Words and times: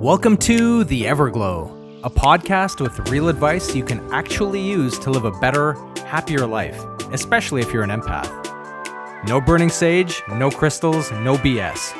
Welcome 0.00 0.38
to 0.38 0.84
The 0.84 1.02
Everglow, 1.02 2.00
a 2.02 2.08
podcast 2.08 2.80
with 2.80 3.10
real 3.10 3.28
advice 3.28 3.74
you 3.74 3.84
can 3.84 4.00
actually 4.12 4.62
use 4.62 4.98
to 5.00 5.10
live 5.10 5.26
a 5.26 5.30
better, 5.30 5.74
happier 6.06 6.46
life, 6.46 6.82
especially 7.12 7.60
if 7.60 7.70
you're 7.70 7.82
an 7.82 7.90
empath. 7.90 9.28
No 9.28 9.42
burning 9.42 9.68
sage, 9.68 10.22
no 10.30 10.50
crystals, 10.50 11.10
no 11.12 11.36
BS. 11.36 11.94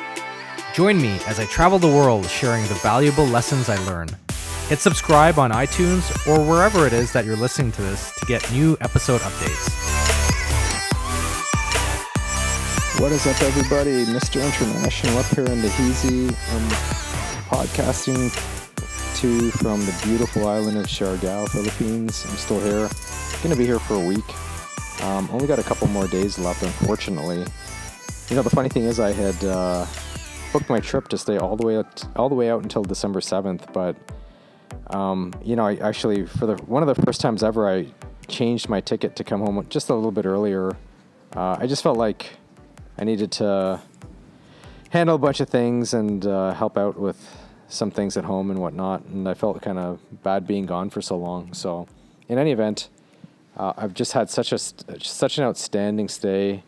Join 0.73 0.97
me 1.01 1.19
as 1.27 1.39
I 1.39 1.45
travel 1.45 1.79
the 1.79 1.89
world 1.89 2.25
sharing 2.25 2.63
the 2.69 2.75
valuable 2.77 3.27
lessons 3.27 3.69
I 3.69 3.77
learn. 3.85 4.09
Hit 4.71 4.79
subscribe 4.79 5.37
on 5.41 5.51
iTunes 5.51 6.07
or 6.29 6.49
wherever 6.49 6.87
it 6.87 6.93
is 6.93 7.13
that 7.13 7.25
you're 7.25 7.35
listening 7.35 7.73
to 7.73 7.83
this 7.83 8.15
to 8.21 8.27
get 8.27 8.53
new 8.53 8.77
episode 8.81 9.21
updates. 9.23 9.69
What 13.01 13.11
is 13.11 13.27
up, 13.27 13.43
everybody? 13.43 14.05
Mr. 14.05 14.37
International 14.37 15.19
up 15.19 15.27
here 15.27 15.47
in 15.47 15.61
the 15.61 15.67
Heezy. 15.71 16.29
Um, 16.55 16.69
podcasting 17.49 18.31
to 19.21 19.51
from 19.51 19.81
the 19.87 20.01
beautiful 20.05 20.47
island 20.47 20.79
of 20.79 20.87
Siargao, 20.87 21.49
Philippines. 21.49 22.25
I'm 22.29 22.37
still 22.37 22.61
here. 22.61 22.89
Going 23.43 23.51
to 23.51 23.57
be 23.57 23.67
here 23.67 23.81
for 23.81 23.95
a 23.95 24.07
week. 24.07 25.03
Um, 25.03 25.29
only 25.33 25.49
got 25.49 25.59
a 25.59 25.65
couple 25.65 25.89
more 25.89 26.07
days 26.07 26.39
left, 26.39 26.63
unfortunately. 26.63 27.45
You 28.29 28.37
know, 28.37 28.43
the 28.43 28.51
funny 28.51 28.69
thing 28.69 28.85
is, 28.85 29.01
I 29.01 29.11
had 29.11 29.45
uh, 29.45 29.85
booked 30.53 30.69
my 30.69 30.79
trip 30.79 31.09
to 31.09 31.19
stay 31.19 31.39
all 31.39 31.57
the 31.57 31.67
way 31.67 31.77
out, 31.77 32.05
all 32.15 32.29
the 32.29 32.37
way 32.37 32.49
out 32.49 32.63
until 32.63 32.85
December 32.85 33.19
7th, 33.19 33.73
but 33.73 33.97
um, 34.95 35.33
you 35.43 35.57
know, 35.57 35.67
I 35.67 35.77
actually 35.77 36.27
for 36.27 36.47
the 36.47 36.55
one 36.65 36.83
of 36.83 36.95
the 36.95 37.01
first 37.03 37.21
times 37.21 37.43
ever, 37.43 37.69
I 37.69 37.87
changed 38.29 38.69
my 38.69 38.81
ticket 38.81 39.17
to 39.17 39.25
come 39.25 39.41
home 39.41 39.65
just 39.69 39.89
a 39.89 39.95
little 39.95 40.13
bit 40.13 40.27
earlier. 40.27 40.77
Uh, 41.35 41.57
I 41.59 41.67
just 41.67 41.83
felt 41.83 41.97
like 41.97 42.31
I 42.99 43.05
needed 43.05 43.31
to 43.33 43.81
handle 44.91 45.15
a 45.15 45.19
bunch 45.19 45.41
of 45.41 45.49
things 45.49 45.95
and 45.95 46.27
uh, 46.27 46.53
help 46.53 46.77
out 46.77 46.99
with 46.99 47.19
some 47.69 47.91
things 47.91 48.17
at 48.17 48.25
home 48.25 48.51
and 48.51 48.61
whatnot. 48.61 49.05
And 49.05 49.29
I 49.29 49.35
felt 49.35 49.61
kind 49.63 49.79
of 49.79 50.01
bad 50.23 50.47
being 50.47 50.67
gone 50.67 50.91
for 50.91 51.01
so 51.01 51.17
long. 51.17 51.55
So, 51.55 51.87
in 52.29 52.39
any 52.39 52.51
event, 52.51 52.89
uh, 53.57 53.73
I've 53.77 53.95
just 53.95 54.13
had 54.13 54.31
such 54.31 54.53
a 54.53 54.59
such 54.59 55.39
an 55.39 55.45
outstanding 55.45 56.09
stay 56.09 56.63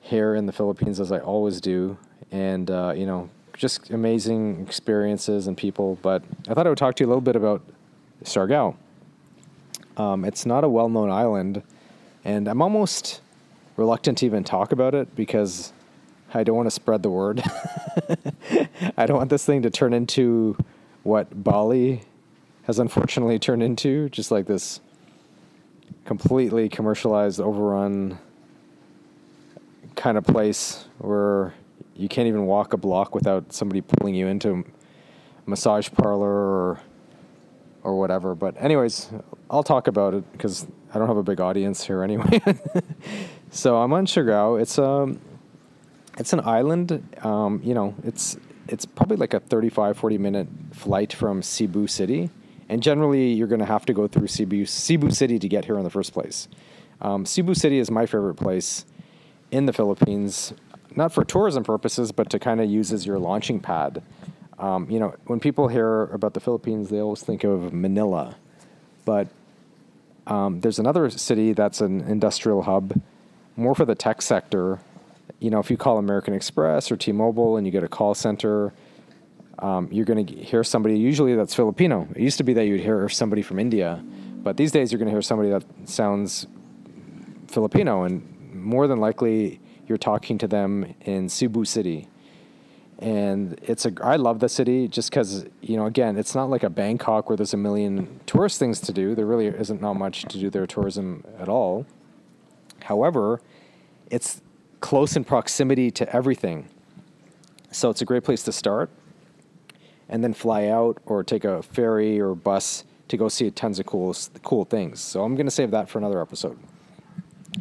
here 0.00 0.34
in 0.34 0.46
the 0.46 0.52
Philippines 0.52 1.00
as 1.00 1.12
I 1.12 1.18
always 1.18 1.60
do, 1.60 1.98
and 2.30 2.70
uh, 2.70 2.92
you 2.96 3.06
know, 3.06 3.28
just 3.58 3.90
amazing 3.90 4.62
experiences 4.66 5.46
and 5.46 5.56
people. 5.56 5.98
But 6.00 6.22
I 6.48 6.54
thought 6.54 6.66
I 6.66 6.70
would 6.70 6.78
talk 6.78 6.94
to 6.96 7.04
you 7.04 7.08
a 7.08 7.10
little 7.10 7.20
bit 7.20 7.36
about 7.36 7.60
Siargao. 8.24 8.76
Um, 9.96 10.24
it's 10.24 10.46
not 10.46 10.64
a 10.64 10.68
well-known 10.68 11.10
island, 11.10 11.62
and 12.24 12.48
I'm 12.48 12.62
almost 12.62 13.20
reluctant 13.76 14.18
to 14.18 14.26
even 14.26 14.44
talk 14.44 14.70
about 14.70 14.94
it 14.94 15.14
because 15.16 15.72
I 16.32 16.44
don't 16.44 16.56
want 16.56 16.66
to 16.66 16.70
spread 16.70 17.02
the 17.02 17.10
word. 17.10 17.42
I 18.96 19.06
don't 19.06 19.16
want 19.16 19.30
this 19.30 19.44
thing 19.44 19.62
to 19.62 19.70
turn 19.70 19.92
into 19.92 20.56
what 21.02 21.42
Bali 21.42 22.02
has 22.64 22.78
unfortunately 22.78 23.38
turned 23.38 23.62
into, 23.62 24.08
just 24.10 24.30
like 24.30 24.46
this 24.46 24.80
completely 26.04 26.68
commercialized, 26.68 27.40
overrun 27.40 28.18
kind 29.96 30.16
of 30.16 30.24
place 30.24 30.86
where 30.98 31.54
you 31.98 32.08
can't 32.08 32.28
even 32.28 32.46
walk 32.46 32.72
a 32.72 32.76
block 32.76 33.14
without 33.14 33.52
somebody 33.52 33.80
pulling 33.80 34.14
you 34.14 34.28
into 34.28 34.64
a 35.46 35.50
massage 35.50 35.90
parlor 35.90 36.30
or 36.30 36.80
or 37.82 37.98
whatever. 37.98 38.34
But 38.34 38.54
anyways, 38.58 39.10
I'll 39.50 39.62
talk 39.62 39.86
about 39.88 40.14
it 40.14 40.32
because 40.32 40.66
I 40.94 40.98
don't 40.98 41.08
have 41.08 41.16
a 41.16 41.22
big 41.22 41.40
audience 41.40 41.84
here 41.84 42.02
anyway. 42.02 42.40
so 43.50 43.76
I'm 43.76 43.92
on 43.92 44.06
Siargao. 44.06 44.60
It's 44.60 44.78
um 44.78 45.20
it's 46.18 46.32
an 46.32 46.40
island. 46.40 47.02
Um, 47.24 47.60
you 47.64 47.74
know, 47.74 47.94
it's 48.04 48.36
it's 48.68 48.84
probably 48.84 49.16
like 49.16 49.34
a 49.34 49.40
35, 49.40 49.96
40 49.96 50.18
minute 50.18 50.48
flight 50.72 51.12
from 51.12 51.42
Cebu 51.42 51.86
City. 51.86 52.30
And 52.68 52.82
generally, 52.82 53.32
you're 53.32 53.48
going 53.48 53.60
to 53.60 53.66
have 53.66 53.86
to 53.86 53.94
go 53.94 54.06
through 54.06 54.26
Cebu, 54.26 54.66
Cebu 54.66 55.10
City 55.10 55.38
to 55.38 55.48
get 55.48 55.64
here 55.64 55.78
in 55.78 55.84
the 55.84 55.90
first 55.90 56.12
place. 56.12 56.48
Um, 57.00 57.24
Cebu 57.24 57.54
City 57.54 57.78
is 57.78 57.90
my 57.90 58.04
favorite 58.04 58.34
place 58.34 58.84
in 59.50 59.64
the 59.64 59.72
Philippines, 59.72 60.52
not 60.98 61.12
for 61.12 61.24
tourism 61.24 61.64
purposes, 61.64 62.12
but 62.12 62.28
to 62.30 62.38
kind 62.38 62.60
of 62.60 62.68
use 62.68 62.92
as 62.92 63.06
your 63.06 63.18
launching 63.18 63.60
pad. 63.60 64.02
Um, 64.58 64.90
you 64.90 64.98
know, 64.98 65.14
when 65.26 65.40
people 65.40 65.68
hear 65.68 66.02
about 66.04 66.34
the 66.34 66.40
Philippines, 66.40 66.90
they 66.90 66.98
always 66.98 67.22
think 67.22 67.44
of 67.44 67.72
Manila. 67.72 68.36
But 69.06 69.28
um, 70.26 70.60
there's 70.60 70.78
another 70.78 71.08
city 71.08 71.54
that's 71.54 71.80
an 71.80 72.02
industrial 72.02 72.62
hub, 72.62 73.00
more 73.56 73.74
for 73.74 73.86
the 73.86 73.94
tech 73.94 74.20
sector, 74.20 74.80
you 75.40 75.50
know, 75.50 75.60
if 75.60 75.70
you 75.70 75.76
call 75.76 75.98
American 75.98 76.34
Express 76.34 76.90
or 76.90 76.96
T-Mobile 76.96 77.56
and 77.56 77.66
you 77.66 77.72
get 77.72 77.84
a 77.84 77.88
call 77.88 78.14
center, 78.14 78.72
um, 79.60 79.88
you're 79.90 80.04
going 80.04 80.26
to 80.26 80.34
hear 80.34 80.64
somebody 80.64 80.98
usually 80.98 81.34
that's 81.34 81.54
Filipino. 81.54 82.08
It 82.14 82.22
used 82.22 82.38
to 82.38 82.44
be 82.44 82.52
that 82.54 82.66
you'd 82.66 82.80
hear 82.80 83.08
somebody 83.08 83.42
from 83.42 83.58
India, 83.58 84.02
but 84.42 84.56
these 84.56 84.72
days 84.72 84.90
you're 84.90 84.98
going 84.98 85.08
to 85.08 85.12
hear 85.12 85.22
somebody 85.22 85.50
that 85.50 85.64
sounds 85.84 86.46
Filipino, 87.48 88.02
and 88.02 88.22
more 88.54 88.86
than 88.86 88.98
likely 88.98 89.60
you're 89.88 89.98
talking 89.98 90.38
to 90.38 90.48
them 90.48 90.94
in 91.00 91.28
Cebu 91.28 91.64
City. 91.64 92.08
And 92.98 93.58
it's 93.62 93.86
a 93.86 93.92
I 94.02 94.16
love 94.16 94.40
the 94.40 94.48
city 94.48 94.88
just 94.88 95.10
because 95.10 95.46
you 95.60 95.76
know 95.76 95.86
again 95.86 96.16
it's 96.16 96.34
not 96.34 96.50
like 96.50 96.64
a 96.64 96.70
Bangkok 96.70 97.30
where 97.30 97.36
there's 97.36 97.54
a 97.54 97.56
million 97.56 98.20
tourist 98.26 98.58
things 98.58 98.80
to 98.80 98.92
do. 98.92 99.14
There 99.14 99.26
really 99.26 99.46
isn't 99.46 99.80
not 99.80 99.94
much 99.94 100.22
to 100.22 100.38
do 100.38 100.50
there 100.50 100.66
tourism 100.66 101.24
at 101.38 101.48
all. 101.48 101.86
However, 102.82 103.40
it's 104.10 104.42
close 104.80 105.16
in 105.16 105.24
proximity 105.24 105.90
to 105.92 106.14
everything. 106.14 106.68
So 107.70 107.90
it's 107.90 108.00
a 108.00 108.04
great 108.04 108.24
place 108.24 108.42
to 108.44 108.52
start 108.52 108.90
and 110.08 110.24
then 110.24 110.32
fly 110.32 110.66
out 110.66 110.98
or 111.06 111.22
take 111.22 111.44
a 111.44 111.62
ferry 111.62 112.20
or 112.20 112.34
bus 112.34 112.84
to 113.08 113.16
go 113.16 113.28
see 113.28 113.50
tons 113.50 113.78
of 113.78 113.86
cool 113.86 114.14
cool 114.42 114.64
things. 114.64 115.00
So 115.00 115.22
I'm 115.22 115.34
going 115.34 115.46
to 115.46 115.52
save 115.52 115.70
that 115.70 115.88
for 115.88 115.98
another 115.98 116.20
episode. 116.20 116.58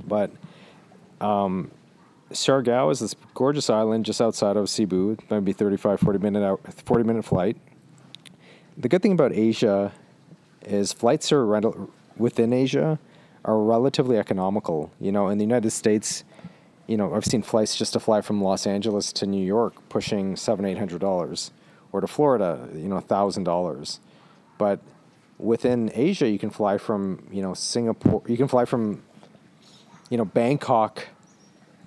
But 0.06 0.32
um, 1.22 1.72
Siargao 2.32 2.92
is 2.92 3.00
this 3.00 3.16
gorgeous 3.34 3.70
island 3.70 4.06
just 4.06 4.22
outside 4.22 4.58
of 4.58 4.70
Cebu, 4.70 5.18
maybe 5.30 5.54
35 5.54 6.00
40 6.00 6.20
minute 6.20 6.44
out, 6.44 6.62
40 6.86 7.04
minute 7.04 7.24
flight. 7.24 7.58
The 8.78 8.90
good 8.90 9.02
thing 9.02 9.14
about 9.14 9.34
Asia 9.34 9.94
is 10.62 10.92
flights 10.94 11.32
are 11.32 11.46
within 12.18 12.54
Asia 12.54 13.00
are 13.46 13.58
relatively 13.60 14.18
economical. 14.18 14.92
You 15.00 15.12
know, 15.12 15.30
in 15.30 15.38
the 15.38 15.44
United 15.44 15.72
States, 15.72 16.26
you 16.86 16.98
know, 16.98 17.14
I've 17.14 17.26
seen 17.26 17.42
flights 17.42 17.76
just 17.76 17.94
to 17.94 18.00
fly 18.00 18.22
from 18.22 18.42
Los 18.42 18.68
Angeles 18.68 19.12
to 19.14 19.26
New 19.26 19.44
York 19.44 19.76
pushing 19.90 20.36
seven, 20.36 20.66
eight 20.66 20.78
hundred 20.78 21.00
dollars, 21.00 21.52
or 21.92 22.02
to 22.02 22.08
Florida, 22.08 22.68
you 22.74 22.90
know, 22.90 23.00
thousand 23.00 23.46
dollars. 23.46 24.00
But 24.58 24.80
within 25.38 25.92
Asia, 25.94 26.28
you 26.30 26.40
can 26.40 26.50
fly 26.50 26.78
from, 26.78 27.26
you 27.32 27.42
know, 27.42 27.54
Singapore. 27.54 28.22
You 28.28 28.38
can 28.38 28.48
fly 28.48 28.66
from, 28.66 29.04
you 30.09 30.18
know, 30.18 30.26
Bangkok 30.26 31.08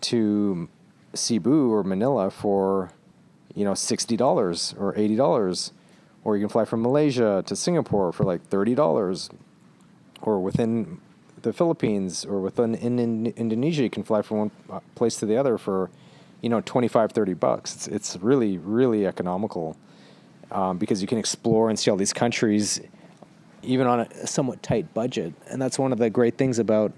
to 0.03 0.69
Cebu 1.15 1.73
or 1.73 1.83
Manila 1.83 2.31
for, 2.31 2.93
you 3.55 3.65
know, 3.65 3.75
sixty 3.75 4.17
dollars 4.17 4.75
or 4.79 4.97
eighty 4.97 5.17
dollars, 5.17 5.73
or 6.25 6.37
you 6.37 6.43
can 6.43 6.49
fly 6.49 6.65
from 6.65 6.83
Malaysia 6.83 7.43
to 7.47 7.57
Singapore 7.57 8.13
for 8.13 8.25
like 8.25 8.43
thirty 8.47 8.75
dollars, 8.75 9.31
or 10.23 10.41
within 10.41 11.01
the 11.43 11.53
Philippines 11.53 12.25
or 12.25 12.41
within 12.41 12.75
in, 12.75 12.99
in, 12.99 13.27
Indonesia, 13.37 13.83
you 13.83 13.91
can 13.91 14.03
fly 14.03 14.23
from 14.23 14.39
one 14.39 14.51
uh, 14.71 14.81
place 14.95 15.17
to 15.17 15.27
the 15.27 15.37
other 15.37 15.59
for, 15.59 15.91
you 16.41 16.49
know, 16.49 16.61
25, 16.61 17.13
30 17.13 17.35
bucks. 17.35 17.75
It's, 17.75 17.89
it's 17.89 18.17
really, 18.17 18.59
really 18.59 19.07
economical 19.07 19.77
um, 20.51 20.79
because 20.79 21.01
you 21.01 21.09
can 21.09 21.19
explore 21.19 21.71
and 21.71 21.79
see 21.79 21.91
all 21.91 21.97
these 21.97 22.13
countries 22.13 22.81
even 23.63 23.87
on 23.87 24.01
a 24.01 24.27
somewhat 24.27 24.63
tight 24.63 24.93
budget. 24.95 25.35
And 25.49 25.61
that's 25.61 25.79
one 25.79 25.93
of 25.93 25.99
the 25.99 26.11
great 26.11 26.37
things 26.39 26.59
about, 26.59 26.93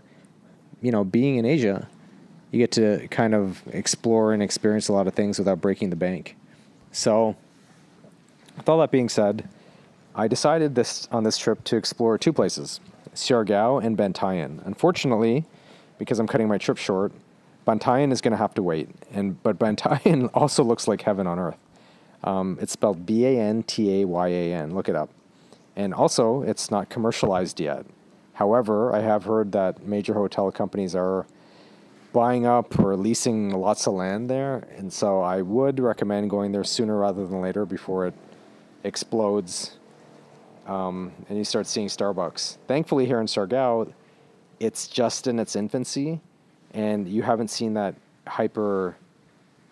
you 0.80 0.92
know, 0.92 1.04
being 1.04 1.36
in 1.36 1.44
Asia. 1.44 1.88
You 2.52 2.58
get 2.58 2.70
to 2.72 3.08
kind 3.08 3.34
of 3.34 3.62
explore 3.72 4.32
and 4.32 4.42
experience 4.42 4.88
a 4.88 4.92
lot 4.92 5.08
of 5.08 5.14
things 5.14 5.38
without 5.38 5.60
breaking 5.60 5.90
the 5.90 5.96
bank. 5.96 6.36
So, 6.92 7.34
with 8.56 8.68
all 8.68 8.78
that 8.78 8.90
being 8.90 9.08
said, 9.08 9.48
I 10.14 10.28
decided 10.28 10.74
this 10.74 11.08
on 11.10 11.24
this 11.24 11.38
trip 11.38 11.64
to 11.64 11.76
explore 11.76 12.18
two 12.18 12.32
places. 12.32 12.78
Siargao, 13.14 13.82
and 13.82 13.96
Bantayan. 13.96 14.64
Unfortunately, 14.64 15.44
because 15.98 16.18
I'm 16.18 16.26
cutting 16.26 16.48
my 16.48 16.58
trip 16.58 16.78
short, 16.78 17.12
Bantayan 17.66 18.12
is 18.12 18.20
going 18.20 18.32
to 18.32 18.38
have 18.38 18.54
to 18.54 18.62
wait. 18.62 18.88
And 19.12 19.42
but 19.42 19.58
Bantayan 19.58 20.30
also 20.34 20.64
looks 20.64 20.88
like 20.88 21.02
heaven 21.02 21.26
on 21.26 21.38
earth. 21.38 21.58
Um, 22.24 22.58
it's 22.60 22.72
spelled 22.72 23.04
B 23.04 23.26
A 23.26 23.40
N 23.40 23.62
T 23.62 24.02
A 24.02 24.06
Y 24.06 24.28
A 24.28 24.54
N. 24.54 24.74
Look 24.74 24.88
it 24.88 24.96
up. 24.96 25.10
And 25.74 25.94
also, 25.94 26.42
it's 26.42 26.70
not 26.70 26.90
commercialized 26.90 27.58
yet. 27.58 27.86
However, 28.34 28.94
I 28.94 29.00
have 29.00 29.24
heard 29.24 29.52
that 29.52 29.86
major 29.86 30.14
hotel 30.14 30.50
companies 30.50 30.94
are 30.94 31.26
buying 32.12 32.46
up 32.46 32.78
or 32.78 32.96
leasing 32.96 33.50
lots 33.50 33.86
of 33.86 33.94
land 33.94 34.28
there, 34.28 34.66
and 34.76 34.92
so 34.92 35.20
I 35.20 35.42
would 35.42 35.80
recommend 35.80 36.30
going 36.30 36.52
there 36.52 36.64
sooner 36.64 36.96
rather 36.96 37.26
than 37.26 37.40
later 37.40 37.64
before 37.64 38.06
it 38.06 38.14
explodes 38.84 39.76
um, 40.66 41.12
and 41.28 41.38
you 41.38 41.44
start 41.44 41.66
seeing 41.66 41.88
Starbucks. 41.88 42.58
Thankfully, 42.66 43.06
here 43.06 43.20
in 43.20 43.26
Siargao, 43.26 43.92
it's 44.60 44.86
just 44.86 45.26
in 45.26 45.38
its 45.38 45.56
infancy, 45.56 46.20
and 46.72 47.08
you 47.08 47.22
haven't 47.22 47.48
seen 47.48 47.74
that 47.74 47.94
hyper 48.26 48.96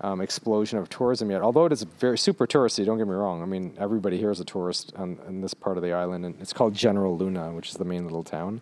um, 0.01 0.21
explosion 0.21 0.79
of 0.79 0.89
tourism 0.89 1.31
yet. 1.31 1.43
Although 1.43 1.67
it 1.67 1.73
is 1.73 1.83
very 1.83 2.19
super 2.19 2.47
touristy, 2.47 2.85
don't 2.85 2.99
get 2.99 3.07
me 3.07 3.15
wrong. 3.15 3.43
I 3.43 3.45
mean, 3.45 3.75
everybody 3.79 4.19
here 4.19 4.31
is 4.31 4.41
a 4.41 4.45
tourist 4.45 4.93
on, 4.97 5.19
in 5.29 5.41
this 5.41 5.55
part 5.55 5.77
of 5.77 5.83
the 5.83 5.93
island, 5.93 6.25
and 6.25 6.35
it's 6.41 6.53
called 6.53 6.75
General 6.75 7.17
Luna, 7.17 7.53
which 7.53 7.69
is 7.69 7.75
the 7.75 7.85
main 7.85 8.05
little 8.05 8.25
town. 8.25 8.61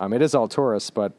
Um, 0.00 0.12
it 0.12 0.22
is 0.22 0.34
all 0.34 0.48
tourists, 0.48 0.90
but 0.90 1.12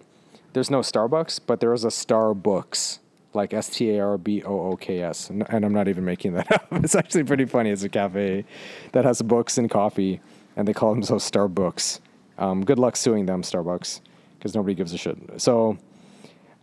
there's 0.53 0.69
no 0.69 0.79
Starbucks, 0.79 1.41
but 1.45 1.59
there 1.59 1.73
is 1.73 1.83
a 1.83 1.89
Starbooks, 1.89 2.99
like 3.33 3.53
S 3.53 3.69
T 3.69 3.91
A 3.91 4.03
R 4.03 4.17
B 4.17 4.43
O 4.43 4.71
O 4.71 4.75
K 4.77 5.01
S, 5.01 5.29
and 5.29 5.45
I'm 5.49 5.73
not 5.73 5.87
even 5.87 6.05
making 6.05 6.33
that 6.33 6.51
up. 6.51 6.67
It's 6.71 6.95
actually 6.95 7.23
pretty 7.23 7.45
funny. 7.45 7.69
It's 7.69 7.83
a 7.83 7.89
cafe 7.89 8.45
that 8.91 9.05
has 9.05 9.21
books 9.21 9.57
and 9.57 9.69
coffee, 9.69 10.21
and 10.55 10.67
they 10.67 10.73
call 10.73 10.93
themselves 10.93 11.29
Starbooks. 11.29 11.99
Um, 12.37 12.63
good 12.63 12.79
luck 12.79 12.95
suing 12.95 13.25
them, 13.25 13.41
Starbucks, 13.41 14.01
because 14.37 14.55
nobody 14.55 14.73
gives 14.73 14.93
a 14.93 14.97
shit. 14.97 15.17
So 15.37 15.77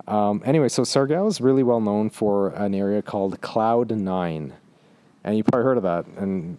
um, 0.06 0.42
anyway, 0.44 0.68
so 0.68 0.82
Siargao 0.82 1.28
is 1.28 1.40
really 1.40 1.62
well 1.62 1.80
known 1.80 2.10
for 2.10 2.48
an 2.50 2.74
area 2.74 3.02
called 3.02 3.40
Cloud 3.40 3.90
Nine, 3.92 4.54
and 5.22 5.36
you 5.36 5.44
probably 5.44 5.64
heard 5.64 5.76
of 5.76 5.82
that, 5.84 6.06
and 6.16 6.58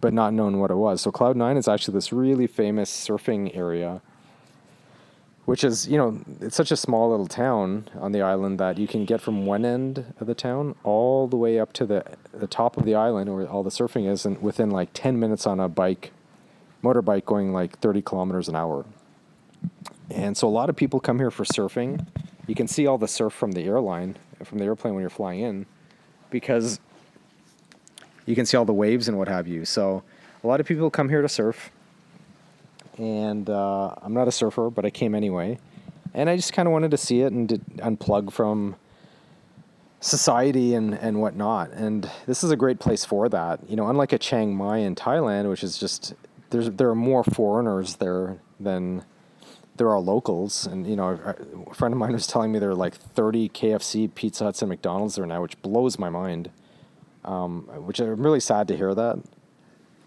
but 0.00 0.14
not 0.14 0.32
known 0.32 0.58
what 0.58 0.70
it 0.70 0.76
was. 0.76 1.02
So 1.02 1.12
Cloud 1.12 1.36
Nine 1.36 1.56
is 1.56 1.68
actually 1.68 1.94
this 1.94 2.12
really 2.12 2.46
famous 2.46 2.90
surfing 2.90 3.54
area, 3.56 4.02
which 5.50 5.64
is 5.64 5.88
you 5.88 5.98
know 5.98 6.16
it's 6.40 6.54
such 6.54 6.70
a 6.70 6.76
small 6.76 7.10
little 7.10 7.26
town 7.26 7.88
on 7.98 8.12
the 8.12 8.22
island 8.22 8.60
that 8.60 8.78
you 8.78 8.86
can 8.86 9.04
get 9.04 9.20
from 9.20 9.46
one 9.46 9.64
end 9.64 10.14
of 10.20 10.28
the 10.28 10.34
town 10.34 10.76
all 10.84 11.26
the 11.26 11.36
way 11.36 11.58
up 11.58 11.72
to 11.72 11.84
the 11.84 12.04
the 12.32 12.46
top 12.46 12.76
of 12.76 12.84
the 12.84 12.94
island 12.94 13.34
where 13.34 13.48
all 13.48 13.64
the 13.64 13.70
surfing 13.70 14.08
is, 14.08 14.24
and 14.24 14.40
within 14.40 14.70
like 14.70 14.90
ten 14.94 15.18
minutes 15.18 15.48
on 15.48 15.58
a 15.58 15.68
bike, 15.68 16.12
motorbike 16.84 17.24
going 17.24 17.52
like 17.52 17.80
thirty 17.80 18.00
kilometers 18.00 18.48
an 18.48 18.54
hour. 18.54 18.84
And 20.08 20.36
so 20.36 20.46
a 20.46 20.54
lot 20.60 20.70
of 20.70 20.76
people 20.76 21.00
come 21.00 21.18
here 21.18 21.32
for 21.32 21.42
surfing 21.42 22.06
you 22.50 22.54
can 22.54 22.66
see 22.66 22.86
all 22.86 22.98
the 22.98 23.06
surf 23.06 23.32
from 23.32 23.52
the 23.52 23.62
airline, 23.62 24.16
from 24.44 24.58
the 24.58 24.64
airplane 24.64 24.94
when 24.94 25.02
you're 25.02 25.10
flying 25.10 25.40
in, 25.40 25.66
because 26.30 26.80
you 28.26 28.34
can 28.34 28.44
see 28.44 28.56
all 28.56 28.64
the 28.64 28.72
waves 28.72 29.06
and 29.06 29.16
what 29.16 29.28
have 29.28 29.46
you. 29.46 29.64
So 29.64 30.02
a 30.42 30.46
lot 30.46 30.58
of 30.58 30.66
people 30.66 30.90
come 30.90 31.08
here 31.08 31.22
to 31.22 31.28
surf, 31.28 31.70
and 32.98 33.48
uh, 33.48 33.94
I'm 34.02 34.14
not 34.14 34.28
a 34.28 34.32
surfer, 34.32 34.70
but 34.70 34.84
I 34.84 34.90
came 34.90 35.14
anyway, 35.14 35.58
and 36.14 36.28
I 36.28 36.36
just 36.36 36.52
kind 36.52 36.66
of 36.66 36.72
wanted 36.72 36.90
to 36.92 36.96
see 36.96 37.20
it 37.22 37.32
and 37.32 37.48
unplug 37.78 38.32
from 38.32 38.76
society 40.00 40.74
and, 40.74 40.94
and 40.94 41.20
whatnot. 41.20 41.70
And 41.72 42.10
this 42.26 42.42
is 42.42 42.50
a 42.50 42.56
great 42.56 42.80
place 42.80 43.04
for 43.04 43.28
that. 43.28 43.60
You 43.68 43.76
know, 43.76 43.88
unlike 43.88 44.12
a 44.12 44.18
Chiang 44.18 44.54
Mai 44.56 44.78
in 44.78 44.94
Thailand, 44.94 45.48
which 45.48 45.62
is 45.62 45.78
just 45.78 46.14
there's 46.50 46.70
there 46.70 46.88
are 46.90 46.94
more 46.94 47.22
foreigners 47.22 47.96
there 47.96 48.38
than 48.58 49.04
there 49.76 49.88
are 49.88 50.00
locals, 50.00 50.66
and 50.66 50.86
you 50.86 50.96
know, 50.96 51.18
a 51.70 51.74
friend 51.74 51.94
of 51.94 51.98
mine 51.98 52.12
was 52.12 52.26
telling 52.26 52.52
me 52.52 52.58
there 52.58 52.70
are 52.70 52.74
like 52.74 52.94
30 52.94 53.48
KFC, 53.50 54.14
Pizza 54.14 54.44
Huts, 54.44 54.60
and 54.60 54.68
McDonald's 54.68 55.14
there 55.14 55.26
now, 55.26 55.40
which 55.40 55.60
blows 55.62 55.98
my 55.98 56.10
mind. 56.10 56.50
Um, 57.22 57.64
which 57.84 58.00
I'm 58.00 58.22
really 58.22 58.40
sad 58.40 58.66
to 58.68 58.76
hear 58.76 58.94
that, 58.94 59.18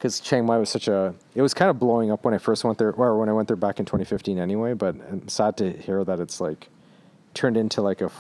because 0.03 0.19
Chiang 0.19 0.45
Mai 0.45 0.57
was 0.57 0.69
such 0.69 0.89
a. 0.89 1.15
It 1.33 1.41
was 1.41 1.53
kind 1.53 1.71
of 1.71 1.79
blowing 1.79 2.11
up 2.11 2.25
when 2.25 2.33
I 2.33 2.37
first 2.37 2.65
went 2.65 2.77
there, 2.77 2.91
or 2.91 3.17
when 3.17 3.29
I 3.29 3.31
went 3.31 3.47
there 3.47 3.55
back 3.55 3.79
in 3.79 3.85
2015 3.85 4.37
anyway. 4.37 4.73
But 4.73 4.95
I'm 5.09 5.29
sad 5.29 5.55
to 5.57 5.71
hear 5.71 6.03
that 6.03 6.19
it's 6.19 6.41
like 6.41 6.67
turned 7.33 7.55
into 7.55 7.81
like 7.81 8.01
a, 8.01 8.11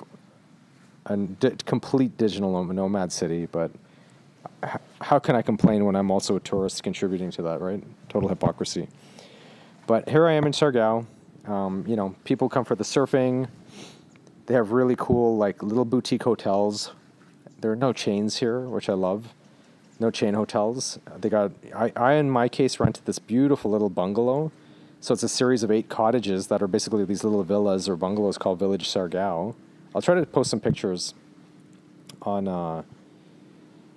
a 1.07 1.17
di- 1.17 1.57
complete 1.65 2.17
digital 2.17 2.63
nomad 2.63 3.11
city. 3.11 3.47
But 3.47 3.69
how 5.01 5.19
can 5.19 5.35
I 5.35 5.41
complain 5.41 5.83
when 5.83 5.97
I'm 5.97 6.09
also 6.09 6.37
a 6.37 6.39
tourist 6.39 6.83
contributing 6.83 7.31
to 7.31 7.41
that, 7.41 7.59
right? 7.59 7.83
Total 8.07 8.29
hypocrisy. 8.29 8.87
But 9.85 10.07
here 10.07 10.25
I 10.25 10.31
am 10.31 10.45
in 10.45 10.53
Siargao. 10.53 11.05
Um, 11.47 11.83
you 11.85 11.97
know, 11.97 12.15
people 12.23 12.47
come 12.47 12.63
for 12.63 12.75
the 12.75 12.85
surfing. 12.85 13.49
They 14.45 14.53
have 14.53 14.71
really 14.71 14.95
cool, 14.97 15.35
like 15.35 15.61
little 15.61 15.83
boutique 15.83 16.23
hotels. 16.23 16.93
There 17.59 17.73
are 17.73 17.75
no 17.75 17.91
chains 17.91 18.37
here, 18.37 18.61
which 18.61 18.87
I 18.87 18.93
love. 18.93 19.33
No 19.99 20.11
chain 20.11 20.33
hotels. 20.33 20.99
They 21.17 21.29
got. 21.29 21.51
I, 21.75 21.91
I 21.95 22.13
in 22.13 22.29
my 22.29 22.49
case 22.49 22.79
rented 22.79 23.05
this 23.05 23.19
beautiful 23.19 23.71
little 23.71 23.89
bungalow. 23.89 24.51
So 24.99 25.13
it's 25.13 25.23
a 25.23 25.29
series 25.29 25.63
of 25.63 25.71
eight 25.71 25.89
cottages 25.89 26.47
that 26.47 26.61
are 26.61 26.67
basically 26.67 27.03
these 27.03 27.23
little 27.23 27.43
villas 27.43 27.89
or 27.89 27.97
bungalows 27.97 28.37
called 28.37 28.57
Village 28.57 28.87
Siargao. 28.87 29.53
I'll 29.93 30.01
try 30.01 30.15
to 30.15 30.25
post 30.25 30.49
some 30.49 30.61
pictures 30.61 31.13
on 32.21 32.47
uh, 32.47 32.83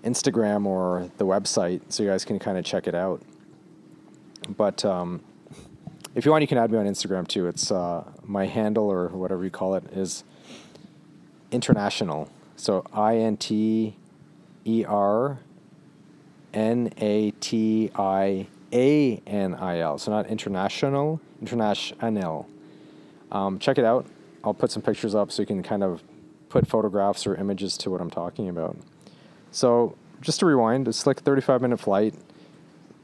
Instagram 0.03 0.67
or 0.67 1.09
the 1.19 1.25
website 1.25 1.81
so 1.89 2.03
you 2.03 2.09
guys 2.09 2.25
can 2.25 2.39
kind 2.39 2.59
of 2.59 2.65
check 2.65 2.87
it 2.87 2.95
out. 2.95 3.23
But 4.57 4.85
um, 4.85 5.23
if 6.17 6.25
you 6.25 6.31
want, 6.31 6.43
you 6.43 6.49
can 6.49 6.59
add 6.59 6.71
me 6.71 6.79
on 6.79 6.87
Instagram 6.87 7.27
too. 7.27 7.47
It's 7.47 7.71
uh, 7.71 8.05
my 8.25 8.47
handle 8.47 8.91
or 8.91 9.09
whatever 9.09 9.45
you 9.45 9.51
call 9.51 9.75
it 9.75 9.85
is 9.93 10.25
international. 11.51 12.29
So 12.57 12.85
I 12.93 13.17
N 13.19 13.37
T 13.37 13.97
E 14.65 14.85
R 14.85 15.39
N 16.57 16.91
A 16.99 17.31
T 17.33 17.91
I 17.95 18.47
A 18.73 19.23
N 19.27 19.55
I 19.55 19.81
L. 19.81 19.99
So 19.99 20.11
not 20.11 20.27
international, 20.27 21.21
international. 21.41 22.49
Um, 23.31 23.59
check 23.59 23.79
it 23.79 23.85
out. 23.85 24.07
I'll 24.43 24.55
put 24.55 24.71
some 24.71 24.83
pictures 24.83 25.15
up 25.15 25.31
so 25.31 25.43
you 25.43 25.47
can 25.47 25.63
kind 25.63 25.85
of 25.85 26.03
put 26.49 26.67
photographs 26.67 27.27
or 27.27 27.35
images 27.35 27.77
to 27.79 27.91
what 27.91 28.01
I'm 28.01 28.11
talking 28.11 28.49
about. 28.49 28.77
So 29.51 29.97
just 30.23 30.41
to 30.41 30.47
rewind, 30.47 30.89
it's 30.89 31.07
like 31.07 31.21
a 31.21 31.23
35 31.23 31.61
minute 31.61 31.79
flight. 31.79 32.15